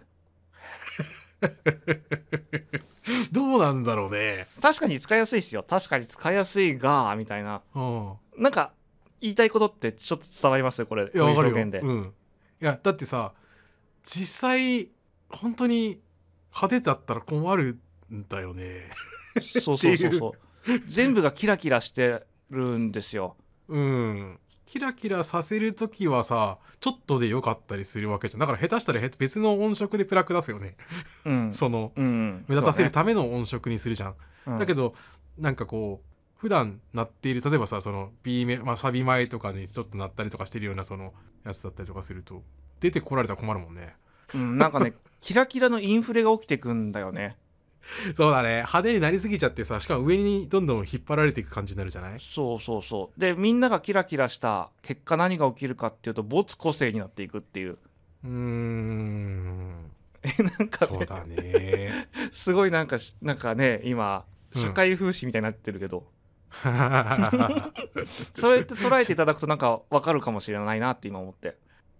[3.31, 4.47] どうなんだろうね。
[4.62, 5.63] 確かに使いやすいですよ。
[5.63, 7.62] 確かに使いやすいがみたいな。
[7.73, 8.13] うん。
[8.38, 8.73] なんか
[9.21, 10.79] 言いたいことってちょっと伝わります？
[10.79, 12.13] よこれいやわかるうん、
[12.62, 13.34] いやだってさ
[14.03, 14.89] 実際
[15.38, 16.00] 本当に
[16.54, 17.80] 派手だったら困る
[18.12, 18.89] んだよね。
[19.62, 20.80] そうそうそうそう。
[20.88, 23.36] 全部がキラキラしてるんですよ。
[23.67, 24.39] うん。
[24.65, 28.39] キラキラさせる時はさちょっとでよかったりするわけじゃん。
[28.39, 30.78] だから下手したらへ別の音色でプラック出すよね、
[31.26, 31.52] うん。
[31.54, 32.46] そのうん。
[32.48, 34.13] 目立たせるための音色にするじゃ
[34.48, 34.96] ん、だけど
[35.38, 41.13] なんかこう普段鳴っている例えばさその B メ、まあ、サビ前とかにちょっと鳴ったりとかしてるようなその
[41.44, 42.41] やつだったりとかすると
[42.80, 43.96] 出てこられたら困るもんね。
[44.34, 44.58] うんうん。
[44.58, 47.38] なんかね キラキラのインフレが起きてくんだよね。
[48.15, 48.57] そうだね。
[48.57, 52.19] 派手になりすぎちゃってさしかも上にどんどん引っ張られていく感じになるじゃない？
[52.19, 53.19] そうそうそう。
[53.19, 57.77] でみんながキラキラした結果何が起きるかっていうと没個性になっていくっていう。
[58.23, 59.91] うーん。
[60.23, 62.07] なんかねそうだね。
[62.31, 64.62] すごいなんかしなんかね今うん。
[64.62, 66.05] 社会風刺みたいになってるけど、
[68.36, 71.55] そうやって捉えていただくとなんかわかるかもしれないなって今思って。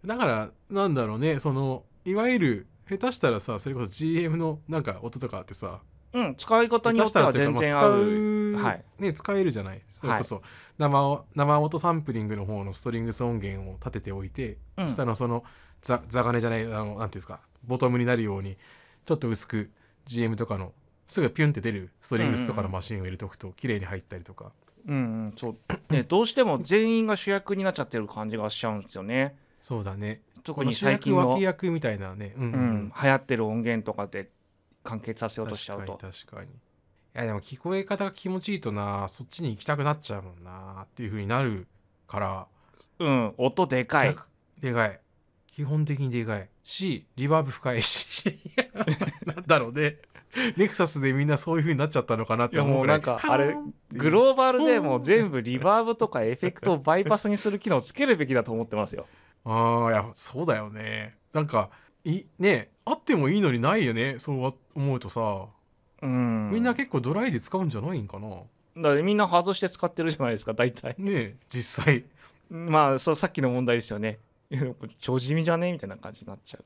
[0.06, 1.40] だからなんだろうね。
[1.40, 5.80] そのいわゆる下手したらさそれこそ GM のなんか音とかあってさ
[6.14, 8.84] うん使い方によっては全然合使うう、はい。
[9.00, 9.82] ね使えるじゃない？
[9.90, 10.42] それこそ
[10.78, 14.90] 生を生音サンプリングの方のストリングス音源を立てておいて、うん。
[14.90, 15.46] 下のその
[15.82, 18.58] ザザガネじゃないあのなんていうんですかボトムになるように
[19.06, 19.72] ちょっと薄く
[20.06, 20.74] GM とかの
[21.08, 24.52] すぐピュンって出るストリングスとかのマシンを入れとくと綺麗に入ったりとか、
[24.88, 24.98] うんう
[25.30, 29.38] んそう、ね、どうしても全員が主役になっちゃってる感じがしちゃうんですよね。
[29.62, 34.30] そうだね特に最近の、脇役みたいなね、うんうんうん、流行ってる音源とかで
[34.84, 35.94] 完結させようとしちゃうと。
[35.94, 36.50] 確かに確かに。
[36.50, 36.54] い
[37.14, 39.08] やでも聞こえ方が気持ちいいとな。
[39.10, 41.68] そっちに行きたくなっちゃうもんなっていう風になる
[42.08, 42.48] から。
[43.00, 43.34] うん。
[43.38, 44.10] 音でかい。
[44.10, 44.30] 逆
[44.62, 45.00] でかい。
[45.48, 48.40] 基本的にでかいしリバーブ深いし。
[49.26, 49.98] なんだろうね。
[50.56, 53.00] ネクサスでみんなそういう風になっちゃったのかなって思うぐらい。
[53.00, 53.58] いやもうなんかあれ
[53.92, 59.08] グローバルでもう全部リバーブとかエフェクトをバイパスにする機能をつけるべきだと思ってますよ
[59.46, 61.16] ああいやそうだよね。
[61.34, 61.70] なんか
[62.04, 64.18] いねあってもいいのにないよね。
[64.20, 65.48] そう思うとさ、
[66.02, 66.52] うん。
[66.52, 68.28] みんな結構ドライで使うんじゃないんかな。
[68.78, 70.96] だからみんな外して使ってるじゃないですか大体。
[70.98, 72.04] ねえ実際。
[72.50, 74.20] まあそうさっきの問題ですよね。
[75.00, 75.72] 超地味じゃね？
[75.72, 76.64] みたいな感じになっちゃう。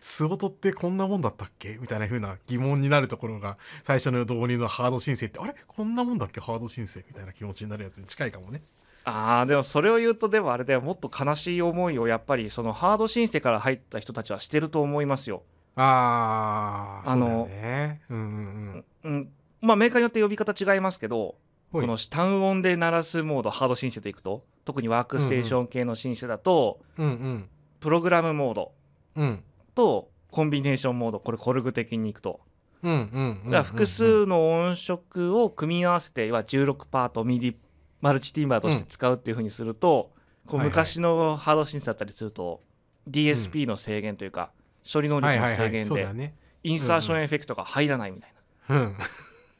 [0.00, 1.78] スオトってこんなもんだったっけ？
[1.80, 5.54] みたいな風な疑問になるところが最初の導入のハード申請ってあれ？
[5.66, 6.40] こんなもんだっけ？
[6.40, 8.62] ハード申請みたいな気持ちになるやつに近いかもね
[9.04, 10.80] あーでもそれを言うとでもあれだよ。
[10.80, 15.42] もっと悲しい思いをやっぱりそのハード申請から入った人たちはしてると思いますよ。
[15.76, 18.02] あーあのそうね。
[18.10, 19.28] うんうんうん、
[19.60, 21.36] まあメーカーによって呼び方違いますけど
[21.72, 27.48] うんこの単音で鳴らすモードハード申請でいくと特にワークステーション系の申請だと、うんうん。
[27.80, 28.72] プログラムモード
[29.16, 29.42] うん。
[29.74, 32.40] とコンビネーションモードこれコルグ的にいくと、
[32.82, 37.54] うんうんうん複数の音色を組み合わせては16パートミディ
[38.00, 40.10] マルチティンバーとして使うっていう風にすると、
[40.46, 42.60] こう昔のハード申請だったりすると
[43.08, 44.50] DSP の制限というか、
[44.90, 48.32] 処理能力の制限でインサーションエフェクトが入らないみたい
[48.70, 48.96] うん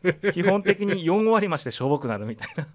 [0.03, 2.67] な、基本的に4割増しでしょぼくなるみたいな。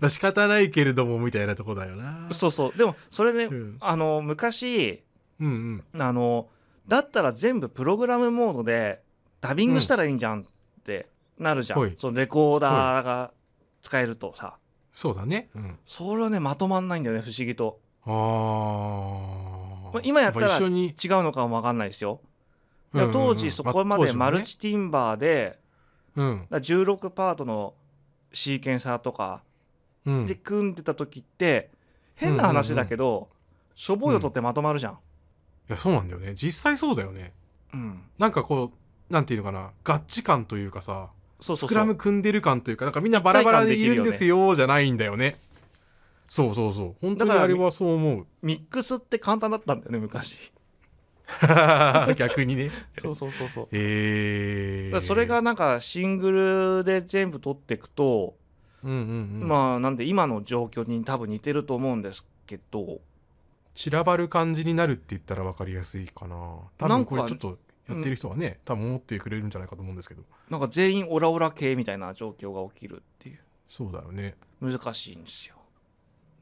[0.00, 2.28] ま あ仕方ないけれどもみたいなとこだよな。
[2.32, 2.78] そうそう。
[2.78, 3.76] でもそれね、うん。
[3.80, 5.02] あの昔
[5.38, 6.02] うんうん。
[6.02, 6.48] あの
[6.88, 9.02] だったら全部プログラムモードで
[9.40, 11.08] ダビングしたらいいんじゃんって
[11.40, 11.94] なるじゃん、はい。
[11.96, 13.32] そのレコーダーが
[13.80, 14.58] 使えるとさ。
[14.92, 15.48] そうだね。
[15.54, 15.78] うん。
[15.86, 17.80] それはねまとまんないんだよね不思議と。
[18.04, 19.94] あー。
[19.94, 22.20] まあ今やったら違うのかも分かんないですよ。
[22.92, 23.20] でもうんうん。
[23.20, 25.58] うん当時そこまでマルチティンバーで
[26.14, 26.38] うん。
[26.42, 27.74] だから16パートの
[28.32, 29.42] シーケンサーとか
[30.04, 30.26] うん。
[30.26, 31.70] で組んでた時って
[32.14, 33.28] 変な話だけど
[33.74, 34.96] しょぼい音ってまとまるじゃん、い
[35.68, 36.34] やそうなんだよね。
[36.34, 37.32] 実際そうだよね。
[37.72, 38.72] うん、なんかこ
[39.08, 39.70] うなんていうのかな。
[39.84, 41.08] 合致感というかさ
[41.40, 45.36] スクラム組んでる感というかなんかみんなバラバラでいるんですよじゃないんだよね。
[46.28, 46.94] そうそうそう。
[47.00, 48.26] 本当にあれはそう思う。
[48.42, 50.52] ミックスって簡単だったんだよね昔。
[52.16, 52.70] 逆にね。
[53.00, 53.68] そうそうそうそう。
[53.72, 56.30] えー、それがなんかシング
[56.78, 58.36] ルで全部取っていくと、
[58.84, 59.48] うんうんうん。
[59.48, 63.00] まあなんで今の状況に多分似てると思うんですけど。
[63.74, 66.36] 散らばる感じになるって言ったら分かりやすいかな。
[66.36, 67.58] 多分なんかこれちょっと
[67.94, 70.22] やってる人はね、多分思ってくれるんじゃないかと思うんですけど。
[70.48, 73.38] なんか全員オラオラ系みたいな状況が起きるっていう。
[73.68, 74.34] そうだよね。
[74.60, 75.56] 難しいんですよ。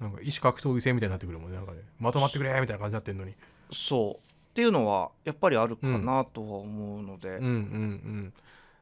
[0.01, 1.81] なんか意思格闘技戦みたいになってくるもんねなんかね。
[1.99, 3.35] まとまってくれみたいな感じになってんのに。
[3.73, 4.29] そう。
[4.29, 8.33] っていうのはやっぱりあるかなとは思うので、うんうんうん。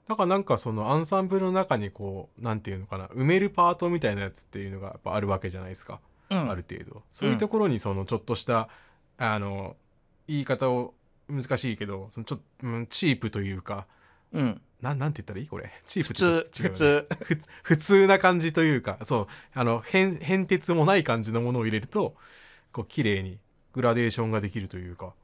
[0.09, 6.01] だからなんかそのアンサンブルの中にこうなんていうのかな埋めるパートみたいなやつっていうのがやっぱあるわけじゃないですか、
[6.31, 6.51] うん。
[6.51, 7.03] ある程度。
[7.13, 8.69] そういうところにそのちょっとした、
[9.19, 9.77] あの
[10.29, 10.95] 言い方を
[11.29, 13.87] 難しいけどそのちょっと、うん、チープというか
[14.33, 15.47] うん、なんなんて言ったらいい？
[15.47, 15.71] これ。
[15.87, 17.47] チープ普って言通普通。
[17.63, 19.27] 普通な感じというかそう。
[19.55, 22.17] あの変変哲もない感じのものを入れると
[22.73, 23.39] こう綺麗に
[23.73, 25.15] グラデーションができるというか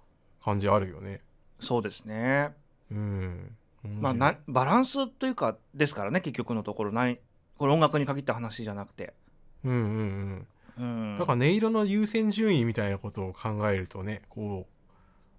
[0.43, 1.21] 感じあるよね。
[1.61, 2.53] そうですね。
[2.91, 3.57] うん。
[3.85, 7.19] まあなバランスというかですからね結局のところない
[7.59, 9.13] これ音楽に限った話じゃなくて、
[9.65, 10.47] うんうん
[10.79, 11.15] うん。
[11.15, 14.72] うん、だから音色の優先順位みたいなことを考えるとねこう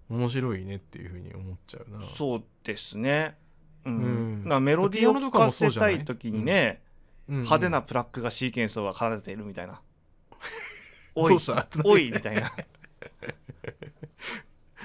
[0.08, 2.04] 面白いねっていうふうに思っちゃうな。
[2.04, 3.36] そうですね、
[3.84, 4.44] うん。
[4.46, 4.64] うん。
[4.64, 6.82] メロディーを聞かせたい時にね、
[7.28, 7.34] うん。
[7.36, 7.42] うん。
[7.42, 9.80] 派手なプラックがシーケンスを奏でているみたいな。
[11.14, 11.36] おい
[11.84, 12.52] おいみたいな。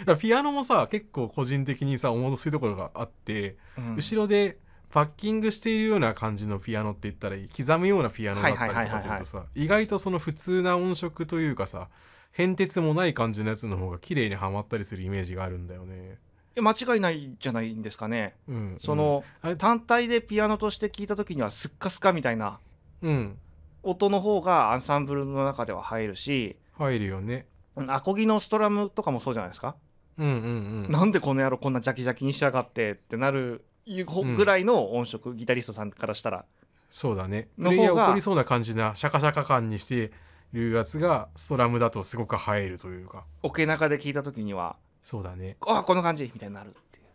[0.05, 3.95] だピアノもさ結構個人的にさ面白いところがあって、うん。
[3.95, 4.57] 後ろで
[4.89, 11.89] パッキングしているような感じのピアノって言ったらいい刻むようなピアノだったりとかするとさ意外とその普通な音色というかさ
[12.31, 16.17] 変哲もない感じのやつの方が綺麗にはまったりするイメージがあるんだよね。
[16.61, 22.59] 間違いないじゃないんですかねうん、その、あれ単体でピアノとして聞いた時にはスッカスカみたいな
[23.01, 23.37] うん
[23.81, 27.45] 音の方がアンサンブルの中では入るし入るよね。
[27.87, 29.75] アコギのストラムとかもそうじゃないですか、
[30.17, 30.91] うんうんうん。
[30.91, 36.45] なんでこの野郎こんなジャキジャキにしやがってってなるんぐらいの音色、ギタリストさんからしたら
[36.89, 37.47] そうだね。
[37.57, 40.11] プレイヤー起こりそうな感じなシャカシャカ感にして
[40.53, 45.57] るやつがストラムだとすごく映えるというかオケ中で聞いた時にはそうだね。
[45.67, 47.05] あこの感じみたいになるっていう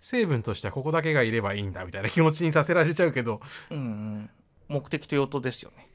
[0.00, 4.30] 成分としてはここだけがいればいいんだみたいな気持ちにさせられちゃうけどうんうん、
[4.68, 5.88] 目的と用途ですよね。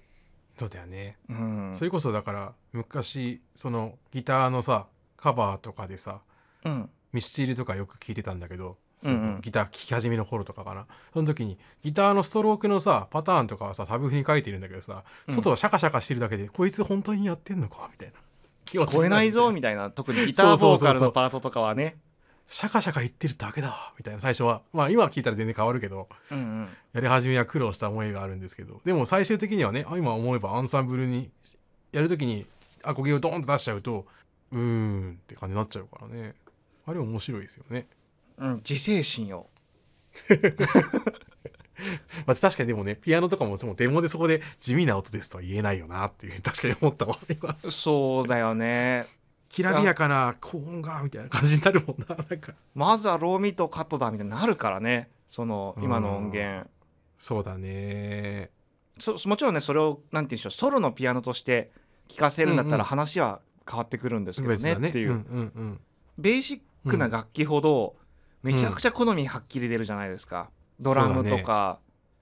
[0.57, 1.17] そうだよね。
[1.29, 6.21] うんそれこそだから昔そのギターのさカバーとかでさ
[6.65, 10.85] うんミスチルとかよく聞いてたんだけど、うんギター聴き始めの頃とかかな。
[11.13, 15.35] その時にギターのストロークのさパターンとかはさタブ譜に書いてるんだけどさうん。
[15.35, 17.87] 外はシャカシャカしてるだけで、こいつ本当にやってんのか？
[17.91, 18.13] みたいな。
[18.65, 19.89] 聞こえないぞみみたいな。
[19.89, 21.97] 特にギターボーカルのパートとかはね。
[22.47, 23.93] シャカシャカ言ってるだけだ。
[23.97, 24.19] みたいな。
[24.19, 24.61] 最初は。
[24.73, 26.69] まあ今聞いたら全然変わるけどうんうん。
[26.93, 28.81] やり始めは苦労した思いがあるんですけど。
[28.83, 31.29] でも最終的にはねあ今思えばアンサンブルに
[31.91, 32.45] やるときに
[32.83, 34.05] アコギをドーンと出しちゃうと
[34.51, 36.33] うーんって感じになっちゃうからね。
[36.87, 37.85] あれ面白いですよね
[38.39, 39.49] うん、自制心を
[42.25, 47.55] まあ、確かにでもね、ピアノとかもそのデモでそこで地味な音ですとは言えないよなっていう、 確かに思ったわ、今。
[47.71, 49.07] そうだよね
[49.49, 52.53] きらびやかな高音が、みたいな感じになるもんな、なんか。
[52.75, 56.69] まずはローミートカットだみたいになるからねその今の音源
[57.17, 58.51] そうだね。
[58.99, 61.71] そもちろんねそれをなんて言うんでしょうソロのピアノとして
[62.07, 64.75] 聴かせるんだったうんうんら話は変わってくるんですけどね。
[64.75, 65.81] ねっていう、うんうんうん。
[66.17, 67.95] ベーシックな楽器ほど
[68.43, 70.49] めちゃくちゃ好みはっきり出るじゃないですか、
[70.79, 71.79] ドラムとか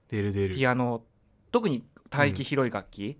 [0.08, 0.54] 出る出る。
[0.54, 1.02] ピアノ
[1.52, 1.84] 特に
[2.16, 3.18] 帯域広い楽器、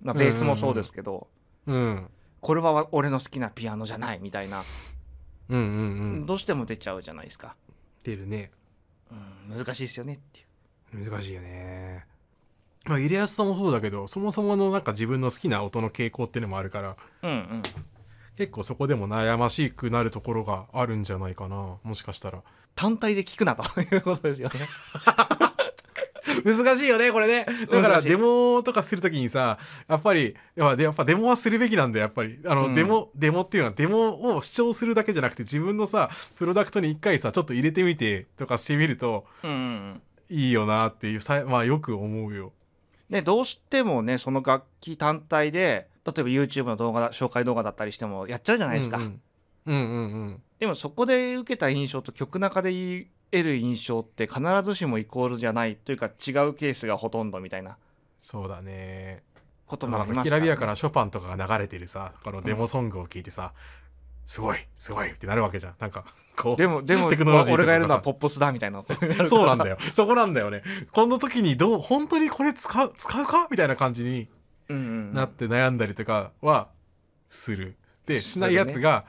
[0.00, 1.28] まあ、ベースもそうですけど、
[1.66, 2.10] うん。
[2.40, 4.62] これは俺の好きなピアノじゃないみたいな、
[5.48, 6.26] うんうんうん。
[6.26, 7.56] どうしても出ちゃうじゃないですか、
[8.04, 8.52] 出るね。
[9.48, 10.42] うん、難しいですよねってい
[11.02, 12.06] う難しいよね。
[12.84, 17.62] まあ、入れやすさもそうだけど、そもそものなんか自分の好きな音の傾向っていうのもあるから、うんうん
[18.36, 21.76] 結構そこでも悩ましくなるところがあるんじゃないかな。
[21.82, 22.42] もしかしたら。
[22.74, 24.60] 単体で聞くなと いうことですよね
[26.44, 27.46] 難しいよね、これね。
[27.70, 32.38] だからデモとかするときにさ、やっぱり、やっぱデモはするべきなんだよ、やっぱり。
[32.44, 39.24] あの、うんデモ、デモっていうのはデモを主張するだけじゃなくて、自分のさ、プロダクトに一回さ、ちょっと入れてみてとかしてみると、
[40.28, 42.52] いいよなっていう、さまあよく思うよ。
[43.08, 49.20] ね、どうしてもねその楽器単体で例えば YouTube の動画だ紹介動画だったりしてもやっちゃうじゃないですか、うんうん、
[49.66, 57.76] うんうんうんでもそこで受けた印象と曲中で得る印象って必ずしもイコールじゃないというか違うケースがほとんどみたいな
[58.20, 59.22] そうだね。
[59.66, 63.52] こともありますきらびやかなショパンとかが流れてるさ、このデモソングを聞いてさ、
[64.24, 65.74] すごい、すごいってなるわけじゃん。
[65.78, 66.04] なんか、
[66.36, 66.56] こう。
[66.56, 68.84] でもでもテクノロジーとかさ俺がやるのはポップスだみたいな
[69.26, 69.78] そうなんだよ、よ。
[69.92, 70.62] そこなんだよね。
[70.92, 73.48] この時にどう、本当にこれ使う、使うか？
[73.50, 74.35] みたいな感じにうんうんうん
[74.68, 76.68] なって悩んだりとかは
[77.28, 77.76] する。
[78.06, 79.04] で、しないやつが、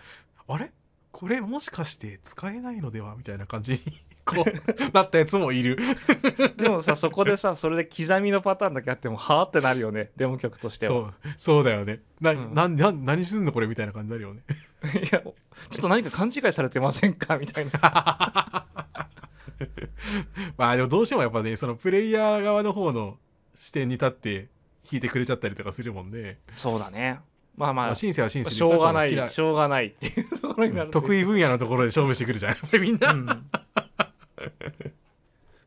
[0.47, 0.71] あれ？
[1.11, 3.15] これもしかして使えないのでは？
[3.15, 3.79] みたいな感じに、
[4.25, 5.77] こう、なったやつもいる。
[6.57, 10.11] でもさそこでさそれで刻みのパターンだけあってもはあってなるよね。
[10.15, 10.91] デモ曲としては。
[10.93, 12.01] そう、そうだよね。
[12.21, 12.53] な、うん。
[12.53, 14.41] な、な、何すんのこれみたいな感じになるよね。
[14.93, 17.37] いやちょっと何か勘違いされてませんか？
[17.37, 18.67] みたいな。
[20.55, 23.17] まあでもどうしてもやっぱね、そのプレイヤー側の方の
[23.57, 24.49] 視点に立って
[24.89, 27.19] 弾いてくれちゃったりとかするもんで、そうだね
[27.57, 32.51] まあまあまあ、シンセはシンセでしょうがないしょうがないっていう ところになる得意分野のところで勝負してくるじゃん。
[32.51, 33.11] やっぱりみんな。
[33.11, 33.27] うん、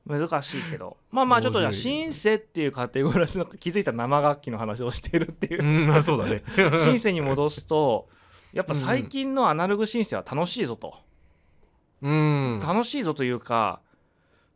[0.06, 6.44] 難しいけどまあまあちょっとじゃあシンセっていうカテゴラスの気づいた生楽器の話をしてるっていうう、ん、まあそうだね。
[6.56, 8.08] シンセに戻すと
[8.52, 10.94] やっぱ最近のアナログシンセは楽しいぞと、
[12.02, 12.60] うん。
[12.64, 13.80] 楽しいぞというか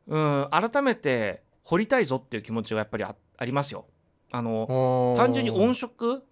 [0.07, 3.87] うん改めて掘りたいぞっていう気持ちがやっぱりあありますよ
[4.35, 6.25] あの単純に音色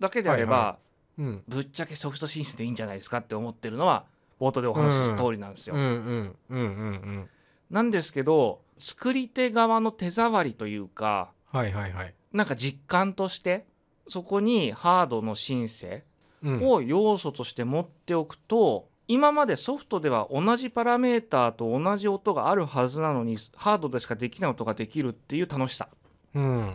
[0.00, 0.78] だけであれば、はいは
[1.18, 1.42] うん。
[1.46, 4.06] ぶっちゃけソフトシンセでいいんじゃないですかって思ってるのは
[4.40, 5.76] 冒頭でお話しした通りなんですよ。
[5.76, 7.28] うんうんうんうんうん。
[7.70, 12.14] なんですけど作り手側の手触りというかはいはいはい。
[12.32, 13.66] なんか実感として
[14.08, 16.02] そこにハードのシンセ
[16.42, 25.88] うんを要素として持っておくと、今までソフトでは同じパラメーターと同じ音があるはずなのにハードでしかできない音ができるっていう楽しさ
[26.34, 26.74] うん。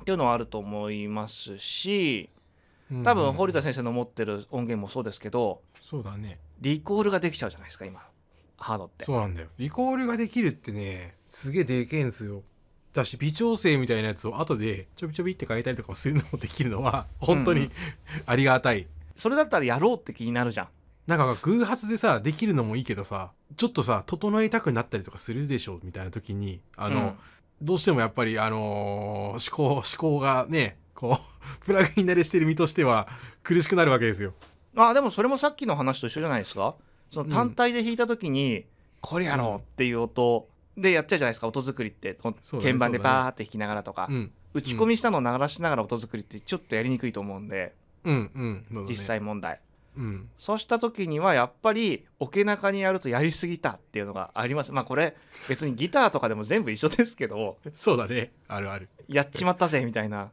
[0.00, 2.30] っていうのはあると思いますし
[3.04, 6.38] 多分堀田先生の持ってる音源もそうですけどそうだね。
[6.60, 8.00] リコールができちゃうじゃないですか今
[8.60, 9.04] ハードって。
[9.04, 9.48] そうなんだよ。
[9.58, 12.42] リコールができるってね、すげえでけえんすよ。
[12.92, 17.72] だし、微調整みたいなやつを後でちょびちょびって変えたりとかするのもできるのは、 本当にうんうん
[18.26, 18.86] ありがたい。
[19.16, 20.68] それだったらやろうって気になるじゃん。
[21.06, 27.16] なんか偶発でさ、できるのもいいけどさ、ちょっとさ、整えたくなったりとかするでしょみたいな時に、あの、
[27.62, 31.26] どうしてもやっぱり、あのー思考、思考がね、こう、
[31.64, 33.08] プラグイン慣れしてる身としては
[33.42, 34.34] 苦しくなるわけですよ。
[34.74, 36.74] うん、あでもそれもさっきの話と一緒じゃないですか？
[37.10, 38.66] その単体で弾いた時に、
[39.00, 42.16] これやろうっていう音でやっちゃうじゃないですか音作りって
[42.62, 44.30] 鍵盤でバーって弾きながらとか、うん。
[44.52, 48.86] 打ち込みしたのを鳴らしながら音作りってちょっとやりにくいと思うんで、うん、うん。
[48.88, 48.96] 実。
[48.96, 49.60] 際問題。
[50.00, 50.28] うん。
[50.38, 55.14] そうした時にはやっぱりオケ中にやるとやりすぎたっていうのがありますまあこれ
[55.48, 58.32] 別にギターとかでも全部一緒ですけど そうだね。
[58.48, 58.88] あるある。
[59.08, 60.30] やっちまったぜみたいな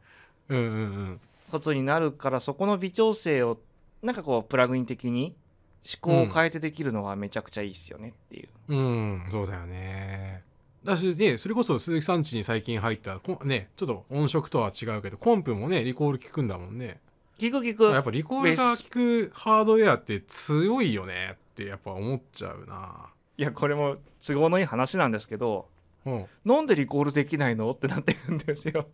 [0.48, 0.76] うんうんう
[1.12, 1.20] ん。
[1.50, 3.58] ことになるからそこの微調整を
[4.02, 5.36] なんかこうプラグイン的に
[5.84, 10.42] 思考を変えてできるのはめちゃくちゃいいですよねっていう、うん、そうだよね。
[10.84, 17.00] だしね、それこそ鈴木さん家に最近入った、こね、ちょっと音色とは違うけど、コンプもね、リコール効くんだもんね。
[17.38, 23.10] 聞く聞くやっぱリコールが効くハードウェアって強いよねってやっぱ思っちゃうな。
[23.36, 25.68] いやこれも都合のいい話なんですけど
[26.04, 26.26] うん。
[26.44, 28.88] なんでリコールできないのってなってるんですよ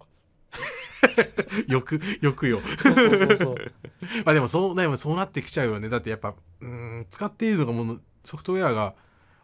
[1.69, 2.61] よく、 よくよ。
[2.61, 3.57] そうそうそうそう
[4.25, 5.89] まあでもそう、でもそうなってきちゃうよね。
[5.89, 8.95] だってやっぱ、うん、使っているのがもの、ソフトウェアが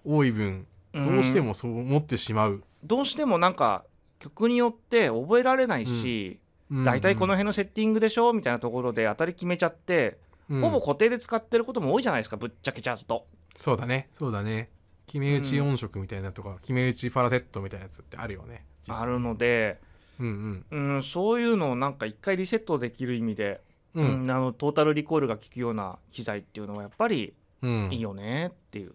[0.05, 3.85] 多い分、どうしてもそう思ってしまう、どうしてもなんか
[4.19, 6.40] 曲によって覚えられないし、うん
[6.71, 10.61] 大体この辺のセッティングでしょみたいなところで当たり決めちゃって、うん。
[10.61, 13.27] ほぼ固定で使ってることも多いじゃないですかぶっちゃけちゃうと。
[13.57, 14.09] そうだね。
[14.13, 14.71] そうだね。
[15.07, 18.65] 決め打ち音色みたいなとか、決め打ちファラセットみたいなやつってあるよね。
[18.89, 19.81] あるので、
[20.21, 23.61] うんうん、そういうのをなんか一回リセットできる意味で、
[23.95, 24.05] うん。
[24.05, 27.89] ううんんあのトータルリコールが効くような機材っていうのはやっぱりうん。
[27.93, 28.93] いいよねっていう、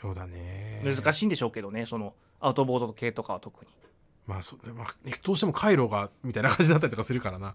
[0.00, 0.82] そうだね。
[0.84, 3.70] 難しいんでしょうけどねそのアウトボード系とかは特に。
[4.28, 7.54] まあそまあねどうしても回路がみたいな感じだったりとかするからな。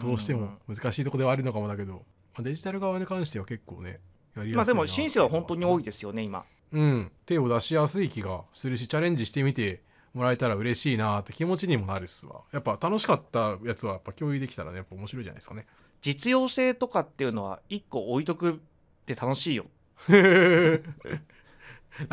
[0.00, 2.00] どうしても難しいところではあるのかもだけど、ま
[2.38, 4.56] あ、デジタル側に関しては結構ねやりやすいな。
[4.58, 6.44] まあでもシンセは本当に多いでですよね今。
[6.70, 7.10] うん。
[7.26, 9.82] 手を出しやすい気がするしチャレンジしてみて
[10.14, 12.42] もらえたら嬉しいなって気持ちにもなるっすわ。
[12.52, 15.66] やっぱ楽しかったやつはやっぱ共有できたらねやっぱ面白いじゃないですかね。
[16.02, 18.54] 実用性とかっていうのは一個置いとくっ
[19.06, 19.66] て楽しいよ。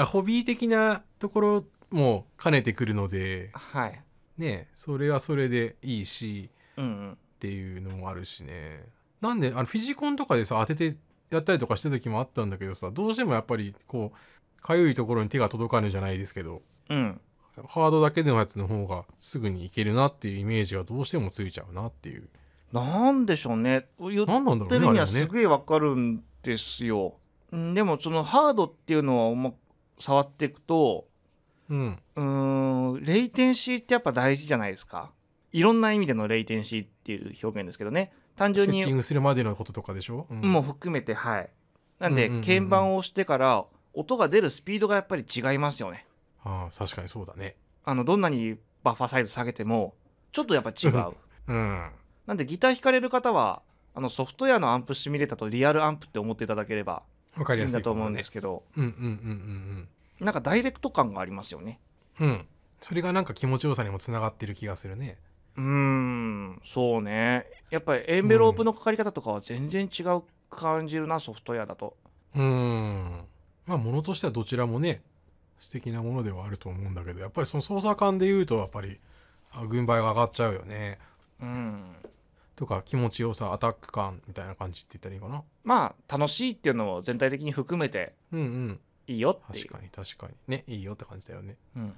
[0.05, 4.01] ホビー的なところも兼ねてくるのではい。
[4.37, 7.11] ねそれはそれでいいしうんうん。
[7.13, 8.83] っていうのもあるしね
[9.21, 10.97] なんであのフィジコンとかでさ当てて
[11.29, 17.21] やったりとかした時もあったんだけどさどうしてもやっぱりこうかゆいところに手が届かぬじゃないですけどうん。
[17.67, 22.29] ハードだけのやつの方がすぐにいけるなっていうイメージがどうしてもついちゃうなっていう
[22.71, 23.87] なんでしょうね。
[23.99, 27.15] 言ってるにはすげえわかるんですよ。
[27.51, 29.51] うんでもそのハードっていうのはま
[29.99, 31.07] 触っていくと
[31.69, 35.11] うんうーんレイテンシーってやっぱ大事じゃないですか。
[35.51, 38.11] いろんな意味でのレイテンシーっていう表現ですけどね。
[38.35, 41.49] 単純にセッティングするまでのこととかでしょ、うんも含めてはい。
[41.99, 46.05] なんで、うんうんうんうん鍵盤を押してから音が出るスピードがやっぱり違いますよね。
[46.43, 49.93] ああ確かにそうだねあのどんなにバッファーサイズ下げても
[50.31, 51.13] ちょっとやっぱ違う。
[51.47, 51.91] うん
[52.27, 53.61] なんでギター弾かれる方は
[53.95, 57.01] あのソフトウェアのアンプシミュレーターとリアルアンプって思っていただければ
[57.35, 59.87] わかりやすいいいんだと思うんねですけど、うんうんうんうん
[60.19, 61.79] なんかダイレクト感がありますよね。
[62.19, 62.27] うん。
[62.27, 62.47] うん
[62.81, 65.17] それがなんか気持ちよさにもつながってる気がするね。
[65.57, 66.61] うーん。
[66.63, 67.45] そうね。
[67.69, 71.97] やっぱりエンベロープのかかり方とかは全然違う感じるな、ソフトウェアだと。
[72.35, 73.25] うん。
[73.65, 75.01] まあものとしてはどちらもね
[75.59, 78.99] 素敵なものではあると思うんだけどやっぱりその操作感で言うとやっぱり
[79.51, 80.99] あ軍配が上がっちゃうよね。
[81.41, 81.95] うん。
[82.55, 85.43] とか気持ちよさアタック感みたいな感じって言ったらいいかな。
[85.63, 88.79] まあ楽しいっていうのを全体的に含めてうんうん
[89.09, 89.59] いいよって。
[89.59, 89.67] いう。
[89.67, 90.33] 確かに確かに。
[90.47, 91.55] ねいいよって感じだよね。
[91.75, 91.93] うん。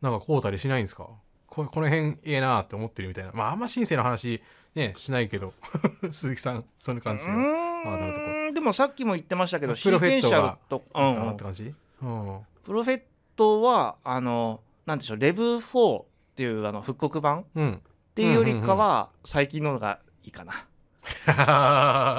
[0.00, 1.08] なんかこうたりしないんですか？
[1.46, 3.32] ここの辺ええなって思ってるみたいな。
[3.32, 4.42] まああんまシンセの話
[4.74, 5.52] ねしないけど。
[6.10, 11.74] 鈴木さんそんな感じであなでもさっきも言ってましたけどプロフェットがと、うんうんあって感じ？
[12.02, 12.40] うん。
[12.64, 13.02] プロフェッ
[13.36, 16.04] トはあのなんでしょうレブ4っ
[16.36, 17.44] ていうあの復刻版？
[17.54, 17.74] うん。
[17.74, 17.80] っ
[18.14, 20.66] ていうよりかは最近のがいいかな。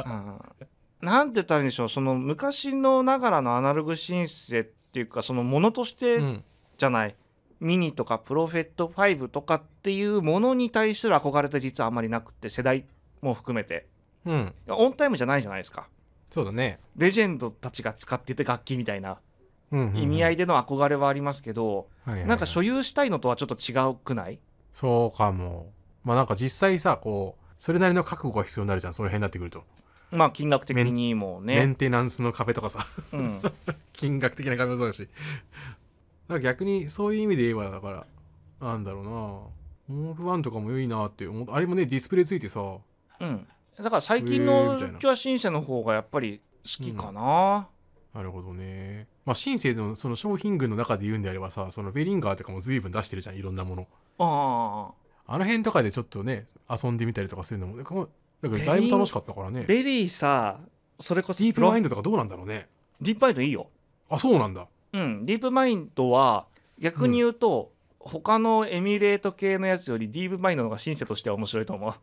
[0.05, 0.39] うん
[1.01, 1.89] なんて言ったらいいんでしょう。
[1.89, 6.43] その昔のながらのアナログシンセっていうかそのものとしてうん。
[6.77, 7.15] じゃない、
[7.59, 12.85] ミニとかプロフェット5とかっていうものに対する憧れって実はあんまりなくって世代
[13.21, 13.87] も含めて。
[14.25, 14.53] うん。
[14.69, 15.87] オンタイムじゃないじゃないですか。
[16.29, 16.79] そうだね。
[16.97, 19.17] レジェンドたちが使ってた楽器みたいな
[19.71, 19.97] うんうんうん。
[19.97, 24.39] 意味合いでの憧れはありますけど、なんか所有したいのとはちょっと違うくない？
[24.73, 25.71] そうかも。
[26.03, 28.93] まあなんか実際さこうそれなりの覚悟が必要になるじゃん。
[28.93, 29.63] その辺になってくると、
[30.11, 32.85] まあ金額的にもメね、ンテナンスの壁とかさ。
[33.11, 33.41] うん、
[33.93, 34.99] 金額的な壁もそうだし。
[34.99, 38.05] だから逆にそういう意味で言えばだから
[38.59, 39.09] なんだろうな。
[39.87, 41.51] モール1とかもいいなって思う。
[41.51, 42.61] あれもねディスプレイついてさ。
[43.19, 47.67] うん、だから最近のうちはシンセの方がやっぱり好きかな、
[48.13, 49.07] なるほどね。
[49.25, 53.87] まあシンセのその商品群の中で言うんであればさそのベリンガーとかも随分出してるじゃんいろんなもの。
[54.19, 54.91] あ
[55.29, 58.09] あの辺とかでちょっとね遊んでみたりとかするのも
[58.41, 59.61] だからだいぶ楽しかったからね。
[59.61, 60.59] あベリーさ
[60.99, 62.67] それこそディープマインドとかどうなんだろうね。
[63.01, 63.67] ディープマインドいいよ。
[64.09, 64.67] あそうなんだ。
[64.93, 66.45] うんディープマインドは
[66.79, 71.91] 逆に言うと、他のエミュレート系のやつよりディープマインドの方がシンセとしては面白いと思う。
[71.91, 71.95] へ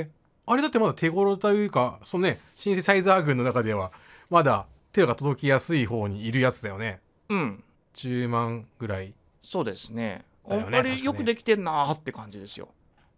[0.00, 0.10] え
[0.46, 3.92] あれだってまだ手頃というかそのねシンセサイザー群の中では
[4.30, 7.00] まだ手が届きやすい方にいるやつだよね。
[7.28, 7.64] うん。
[7.94, 9.12] 10万ぐらい。
[9.42, 10.24] そうですね。
[10.48, 12.68] だよねやっぱりよくできてんなーって感じですよ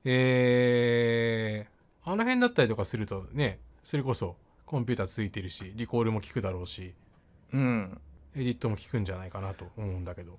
[0.05, 6.95] えー、あの辺だったりとかするとねそれこそコンピューターついてるしリコールも効くだろうし
[7.53, 8.01] うん。
[8.35, 10.39] エディットも効くんじゃないかなと思うんだけど。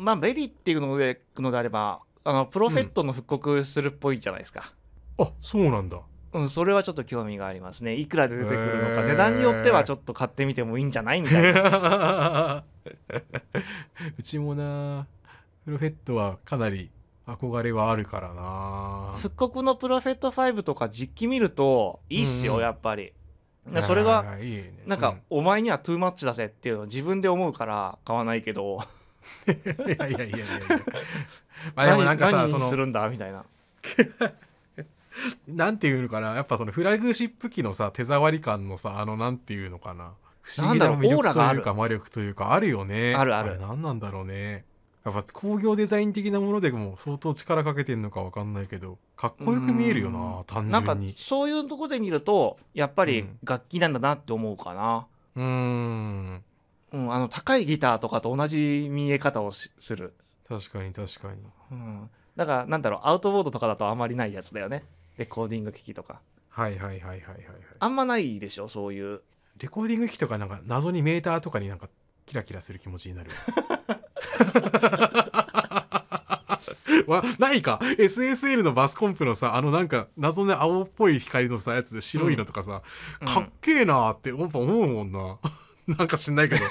[0.00, 4.74] まあベリーっていうのでのであればあのプロフェットの復刻するっぽいじゃないですか、
[5.18, 5.98] あそうなんだ。
[6.34, 7.94] うん、それはちょっと興味がありますね。
[7.94, 12.64] いくらで出てくるのか、値段によってはちょっと買ってみてもいいんじゃないみたいな。
[14.18, 15.06] うちもな
[15.64, 16.90] プロフェットはかなり
[17.28, 19.12] 憧れはあるからな。
[19.16, 22.64] 復刻のプロフェット5とか実機見るといいっすよ、うんうん。
[22.64, 23.12] やっぱり。
[23.70, 24.24] でそれが
[24.86, 28.76] なんか、お前にはトゥーマッチだぜっていうのを自分で思うから買わないけど。
[29.46, 30.46] う んいやいやいやいやいや。
[31.76, 33.06] まあでもなんかさ何するんだ？
[33.10, 33.44] みたいな。
[35.46, 36.34] なんていうのかな？
[36.34, 40.12] やっぱそのフラグシップ機のさ手触り感のさあのなんていうのかな？
[40.40, 43.14] 不思議な魅力というか魔力というかあるよね。
[43.14, 43.50] あるある。
[43.50, 44.64] れ何なんだろうね
[45.12, 50.14] やっぱ工業デザイン的なものでも相当力かけてんのかわかんないけどかっこよく見えるようん。
[50.14, 53.38] な単なんか純にそういうとこで見るとやっぱりうん。
[53.44, 55.06] 楽器なんだなって思うかな、
[55.36, 56.42] うーん。
[56.92, 60.14] うん、あの高いギターとかと同じ見え方をしする、
[60.48, 61.40] 確かに確かに。
[61.70, 64.84] うん、だからなんだろうアウトボードとかだとあんまりないやつだよね。
[65.18, 66.22] レコーディング機器とか。
[66.48, 67.36] はいはいはいはいはいはい。
[67.78, 69.20] あんまないでしょそういう。
[69.58, 71.88] レコーディング機とかなんか謎にメーターとかになんか
[72.26, 73.30] キラキラする気持ちになる
[77.06, 77.78] わないか。
[77.82, 82.82] SSL のバスコンプのさあのなんか謎の青っぽい光のさやつで白いのとかさ、
[83.20, 83.28] うん。
[83.28, 85.38] かっけえなーってやっぱ思うもんな。
[85.98, 86.64] なんか知んないけど。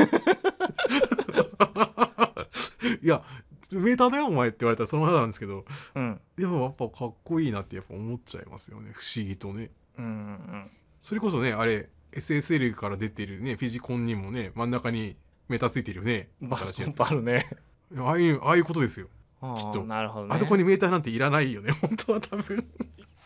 [3.02, 3.24] いや
[3.72, 5.66] メーターだよお前って言われたらそのままなんですけど。
[5.96, 6.22] うん。
[6.38, 8.92] でもやっぱかっこいいなってやっぱ思っちゃいますよね。
[8.94, 9.72] 不思議とね。
[9.98, 10.70] うんうん
[11.02, 15.16] それこそねあれ SSL から出てるねフィジコンにもね真ん中に
[15.50, 16.30] メーターついてるよね。
[16.42, 16.98] バスコン新しいやつ。
[16.98, 17.50] プあるね。
[17.98, 19.08] ああいうああいうことですよ、
[19.42, 19.84] きっと。
[19.86, 20.36] なるほどね。
[20.36, 21.72] あそこにメーターなんていらないよね。
[21.82, 22.66] 本当は多分。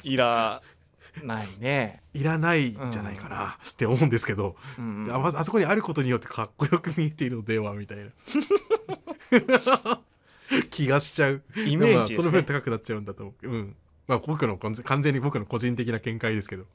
[0.04, 0.62] いら
[1.24, 8.12] ないね、いらないんじゃないかなって思うんですけど、うんあまあそこにあることによってかっこよく見えているのではみたいな。
[10.70, 11.44] 気がしちゃう。
[11.56, 13.50] イメージまあその分高くなっちゃうんだと思う。
[13.50, 13.76] うん。
[14.08, 16.66] まあ僕の完全に僕の個人的な見解ですけど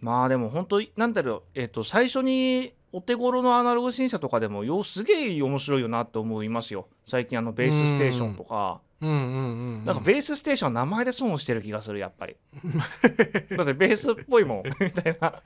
[0.00, 6.88] まあでも本当なんだろうえっ、と最初にお手頃のアナログ審査とかでもよすげえ面白いよなって思いますよ。
[7.06, 8.80] 最近あのベースステーションとか。
[8.98, 12.36] なんかベースステーション名前で損をしてる気がするやっぱり。
[13.54, 14.62] だってベースっぽいもん。
[14.80, 15.42] みたいな。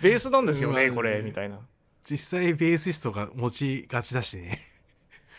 [0.00, 1.60] ベースなんですよねまあこれみたいな。
[2.08, 4.58] 実際ベーシストが持ちがちだしね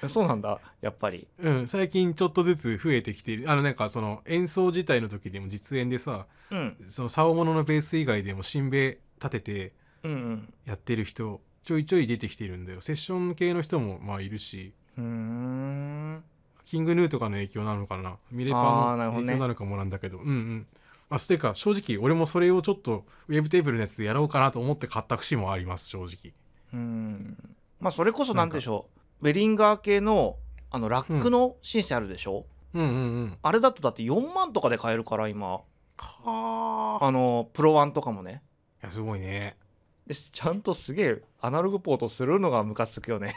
[0.08, 1.28] そうなんだやっぱり。
[1.39, 3.50] うん、最近ちょっとずつ増えてきている。
[3.50, 6.78] あのなんかその演奏自体の時でも実演でさうん。
[6.88, 9.74] その竿物のベース以外でも新ベ立てて
[10.04, 10.54] うんうん。
[10.66, 12.82] やってる人ちょいちょい出てきてるんだよ。
[12.82, 14.74] セッション系の人もまあいるし。
[14.98, 16.24] うーん。
[16.64, 18.18] キングヌーとかの影響なのかな。
[18.32, 20.20] ミレあパの影響なのかもなんだけど。
[20.20, 20.68] うんうん。
[21.10, 26.34] あそれか正直俺もそれをちょっとウェブテーブルのやつでやろうかなと思って買った節もあります正直。
[26.74, 27.38] うん。
[27.80, 28.95] まあそれこそなんでしょう
[29.26, 30.38] ウェリンガー系の
[30.70, 32.46] あのラックのシンセあるでしょ、
[32.76, 32.92] うんうんう
[33.24, 33.38] ん。
[33.42, 35.62] あれだとだって4万とかで買えるから今。
[35.98, 37.00] かあ。
[37.02, 38.44] あのプロワンとかもね。
[38.84, 39.58] いやすごいね。
[40.06, 43.34] でちゃんとすげえアナログポートするのがムカつくよね。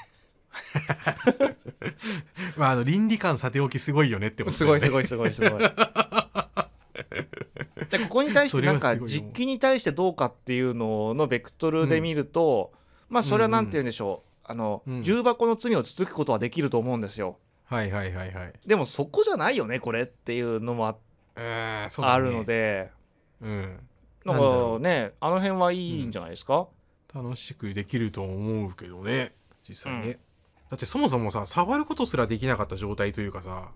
[2.58, 4.70] まああの倫理観さておきすごいよねってことね。
[4.70, 5.60] ごいすごいすごいすごい。
[7.88, 12.72] でここに対してなんか実機に対してどうかっていうののベクトルで見ると、
[13.08, 15.02] まあそれはなんて言うんでしょう、あの、うん。
[15.02, 17.38] 重箱の罪をつつくことはできると思うんですよ。
[17.64, 18.52] はいはいはいはい。
[18.66, 20.96] でもそこじゃないよねこれっていうのもあ
[21.36, 22.08] えー、ね。
[22.08, 22.90] あるので。
[23.40, 23.80] うん。
[24.24, 26.68] なんだろらねあの辺はいいんじゃないですか、
[27.14, 29.32] 楽しくできると思うけどね
[29.66, 30.12] 実際ね、うん。
[30.12, 30.18] だ
[30.74, 33.70] ってそもそもさ触ることすらできなかった状態というかさ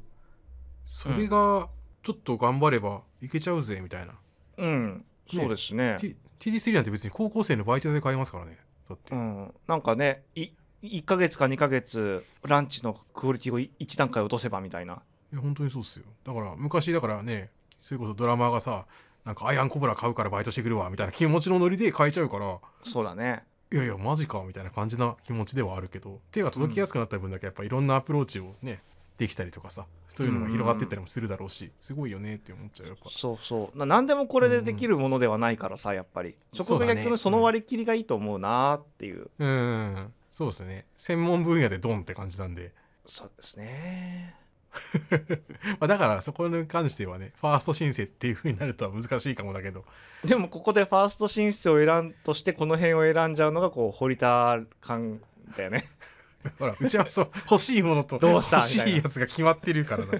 [0.86, 1.68] それが
[2.02, 4.14] ちょっと頑張ればいけちゃうぜみたいな、
[4.58, 5.96] うん、そうですね。
[6.00, 8.58] T- TD3 なんて別に高校生のバイトで買えますからね。
[8.88, 10.48] だって、うん、なんかねい
[10.82, 15.00] 1ヶ月か2ヶ月ランチのクオリティを1段階落とせばみたいな。
[15.32, 16.04] いや本当にそうっすよ。
[16.24, 18.84] だから昔だからねそれこそドラマーがさ
[19.24, 22.58] なんかアイアンコブラ買うからバイトしてくるわみたいな気持ちのノリで買えちゃうから。
[22.84, 23.44] そうだね。
[23.72, 28.82] いやいやマジかみたいな感じな気持ちではあるけど手が届きやすくなった分だけやっぱいろんなアプローチをね
[29.16, 33.08] できたりとかさそういうのが広がっていったりもするだろうしすごいよねって思っちゃうやっぱ。
[33.08, 33.78] そうそう。
[33.78, 36.34] な何でもこれでできるものではないからさやっぱり。
[36.52, 40.86] そこが逆にその割り切りがいいと思うなっていう、うんそうですね。
[40.96, 42.72] 専門分野でドンって感じなんで、
[43.06, 44.34] そうですね。
[45.78, 49.84] まあ、だからそこに関してはねファースト申請っていう風になるとは難しいかもだけど。
[50.24, 55.20] でもここでファースト進出を選んとしてこの辺を選んじゃうのがこう堀田感
[55.56, 55.84] だよね。
[56.58, 58.56] ほらうちはそう欲しいものとどうした？
[58.56, 60.12] 欲しいやつが決まってるからな。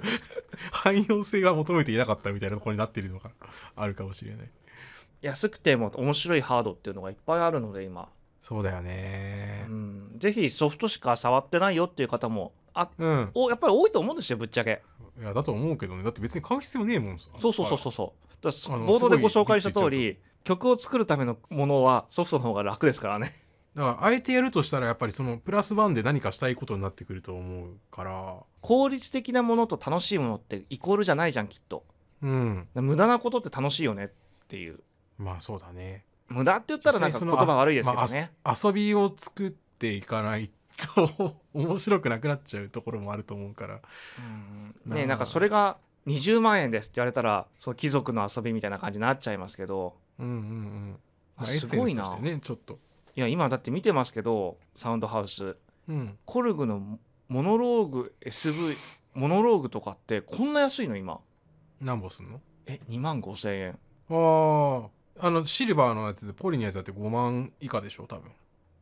[0.71, 3.31] 汎用性が求めていなかったみたいなところになってるのが
[3.75, 4.51] あるかもしれない。
[5.23, 8.11] 安くても面白いハードっていうのがいっぱいあるので今、
[8.43, 9.67] そうだよね。
[9.69, 13.31] うん、ぜひソフトしか触ってないよっていう方もあうん。
[13.35, 14.83] おやっぱり多いと思うんですよぶっちゃけ。
[15.21, 16.03] いやだと思うけどね。
[16.03, 17.29] だって別に買う必要ねえもんさ。
[17.39, 17.93] そうそうそうそう。
[17.93, 23.33] そうだからあのボードでご紹介した通り曲を作るためのものはソフトの方が楽ですからね。
[23.75, 28.37] だからあえてやるとしたらやっぱりそのプラスワンで何かしたいことになってくると思うから。
[28.61, 31.85] 効率的なものと楽しいものってイコールじゃないじゃんきっと。
[32.23, 32.69] うん。
[32.75, 34.09] 無駄なことって楽しいよねっ
[34.49, 34.81] ていう。
[35.19, 40.51] まあそうだね無駄って言ったらなんか言葉悪いですけどね、まあ遊びを作っていかない
[40.95, 43.81] と面白くなくなっちゃうところもあると思うから。
[44.87, 44.95] うん。
[44.95, 45.77] ねなんかそれが
[46.07, 49.97] 20万円ですって言われたらその貴族の遊びみたいな感じになっちゃいますけど。
[50.19, 50.97] うんうんうん、
[51.37, 52.17] まあ、すごいな。
[52.17, 52.79] ねちょっと。
[53.15, 55.57] いや今だって見てますけどサウンドハウス。
[55.89, 56.19] うん。
[56.25, 58.77] コルグのモノローグ SV
[59.15, 61.21] モノローグとかってこんな安いの今？
[61.81, 62.41] 何本すんの？
[62.67, 63.79] え2万5千円。
[64.11, 64.89] ああ
[65.19, 68.31] あのシルバーのやつでポリのやつだって5万以下でしょ多分。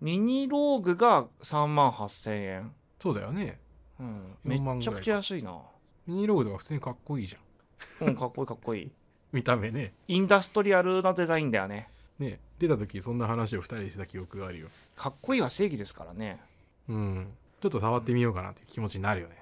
[0.01, 3.59] ミニローグが3万8千円、そうだよね。
[3.99, 5.59] うん、め4万っちゃくちゃ安いな。
[6.07, 8.09] ミニローグとか普通にかっこいいじゃん。
[8.09, 8.91] うんかっこいいかっこいい。
[9.33, 9.93] 見た目ね。
[10.09, 11.89] インダストリアルなデザインだよね。
[12.19, 12.41] ね。
[12.59, 14.69] 出た時そんな話を2人でした記憶があるよ。
[14.97, 16.41] かっこいいは正義ですからね。
[16.89, 17.33] うん。
[17.61, 19.37] ちょっと触ってみようかなっていう気持ちになるよね。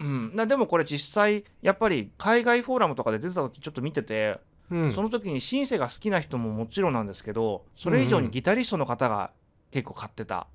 [0.00, 0.36] うん。
[0.36, 4.38] なでもこれ実際やっぱり海外フォーラムとかで出た時ちょっと見てて、
[4.72, 4.92] うん。
[4.92, 9.30] その時にシンセが好きな人ももちろんなんですけどそれ以上にギタリストの方が
[9.70, 10.46] 結構買ってた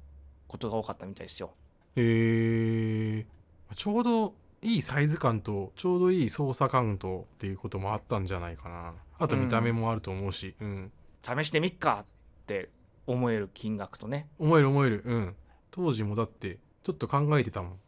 [0.48, 1.52] ことが多かったみたいですよ。
[1.96, 3.26] へえ
[3.76, 8.94] ちょうどいいサイズ感とちょうどいい操作感とっていうこともあったんじゃないかな。
[9.20, 10.92] あと見た目もあると思うし、うん。
[11.24, 12.70] 試してみっかって
[13.06, 14.28] 思える金額とね。
[14.40, 15.04] 思える思える。
[15.06, 15.36] うん。
[15.70, 17.80] 当時もだってちょっと考えてたもん。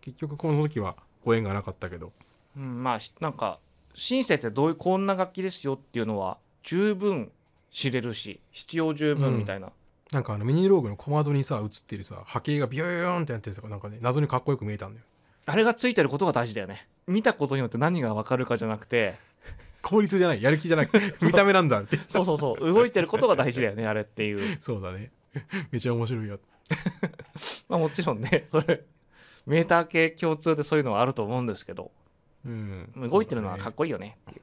[0.00, 2.12] 結局この時はご縁がなかったけど。
[2.56, 3.60] うん、まあしなんか
[3.96, 7.32] シンセってどういうこんな楽器ですよっていうのは十分
[7.70, 9.70] 知れるし必要十分みたいな、
[10.12, 15.06] なんかあのミニローグの小窓にさ映ってるさ波形がビヨヨヨンってやってるやつがなんかね謎にかっこよく見えたんだよ。
[15.46, 16.86] あれがついてることが大事だよね。
[17.06, 19.14] 見たことによって何が分かるかじゃなくて。
[19.82, 20.42] 効率じゃない。
[20.42, 21.96] やる気じゃなく 見た目なんだって。
[22.08, 22.72] そうそうそう。
[22.72, 24.58] 動いてることが大事だよね あれっていう。
[24.60, 25.12] そうだね。
[25.70, 26.38] めちゃ面白いや
[27.68, 28.82] まあもちろんねそれ
[29.46, 31.90] メーター系共通でそういうのはあると思うんですけど
[32.46, 33.08] うん。
[33.10, 34.16] 動いてるのはかっこいいよね。
[34.30, 34.42] ってい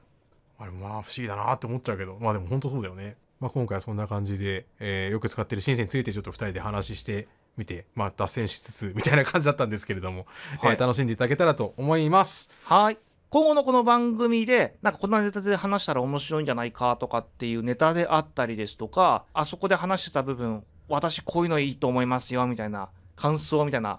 [0.58, 2.18] あれまあ不思議だなって思っちゃうけど。
[2.20, 10.26] まあでも本当そうだよね、まあ、今回はそんな感じで、えーよく使ってるシンセについてちょっと2人で話してみてまあ脱線しつつみたいな感じだったんですけれども、
[10.60, 10.72] はい。
[10.72, 12.50] えー楽しんでいただけたらと思います。
[12.64, 12.98] はい。
[13.30, 23.98] 今後のこの番組でなんかこんなネタで話したら面白いんじゃないかとかっていうネタであったりですとかあそこで話してた部分私こういうのいいと思いますよみたいな感想みたいな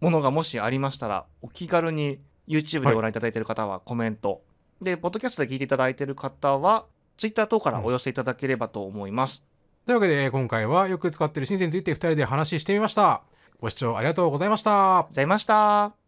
[0.00, 4.42] ものがもしありましたらお気軽に YouTube でご覧いただいている方はコメント、
[4.80, 6.86] でポッドキャストで聞いていただいている方は
[7.18, 9.42] Twitter 等からお寄せいただければと思います、
[9.86, 13.22] というわけでえー今回はよく使ってるシンセについて2人で話してみました。
[13.58, 15.06] ご視聴ありがとうございました。
[15.08, 16.05] ございました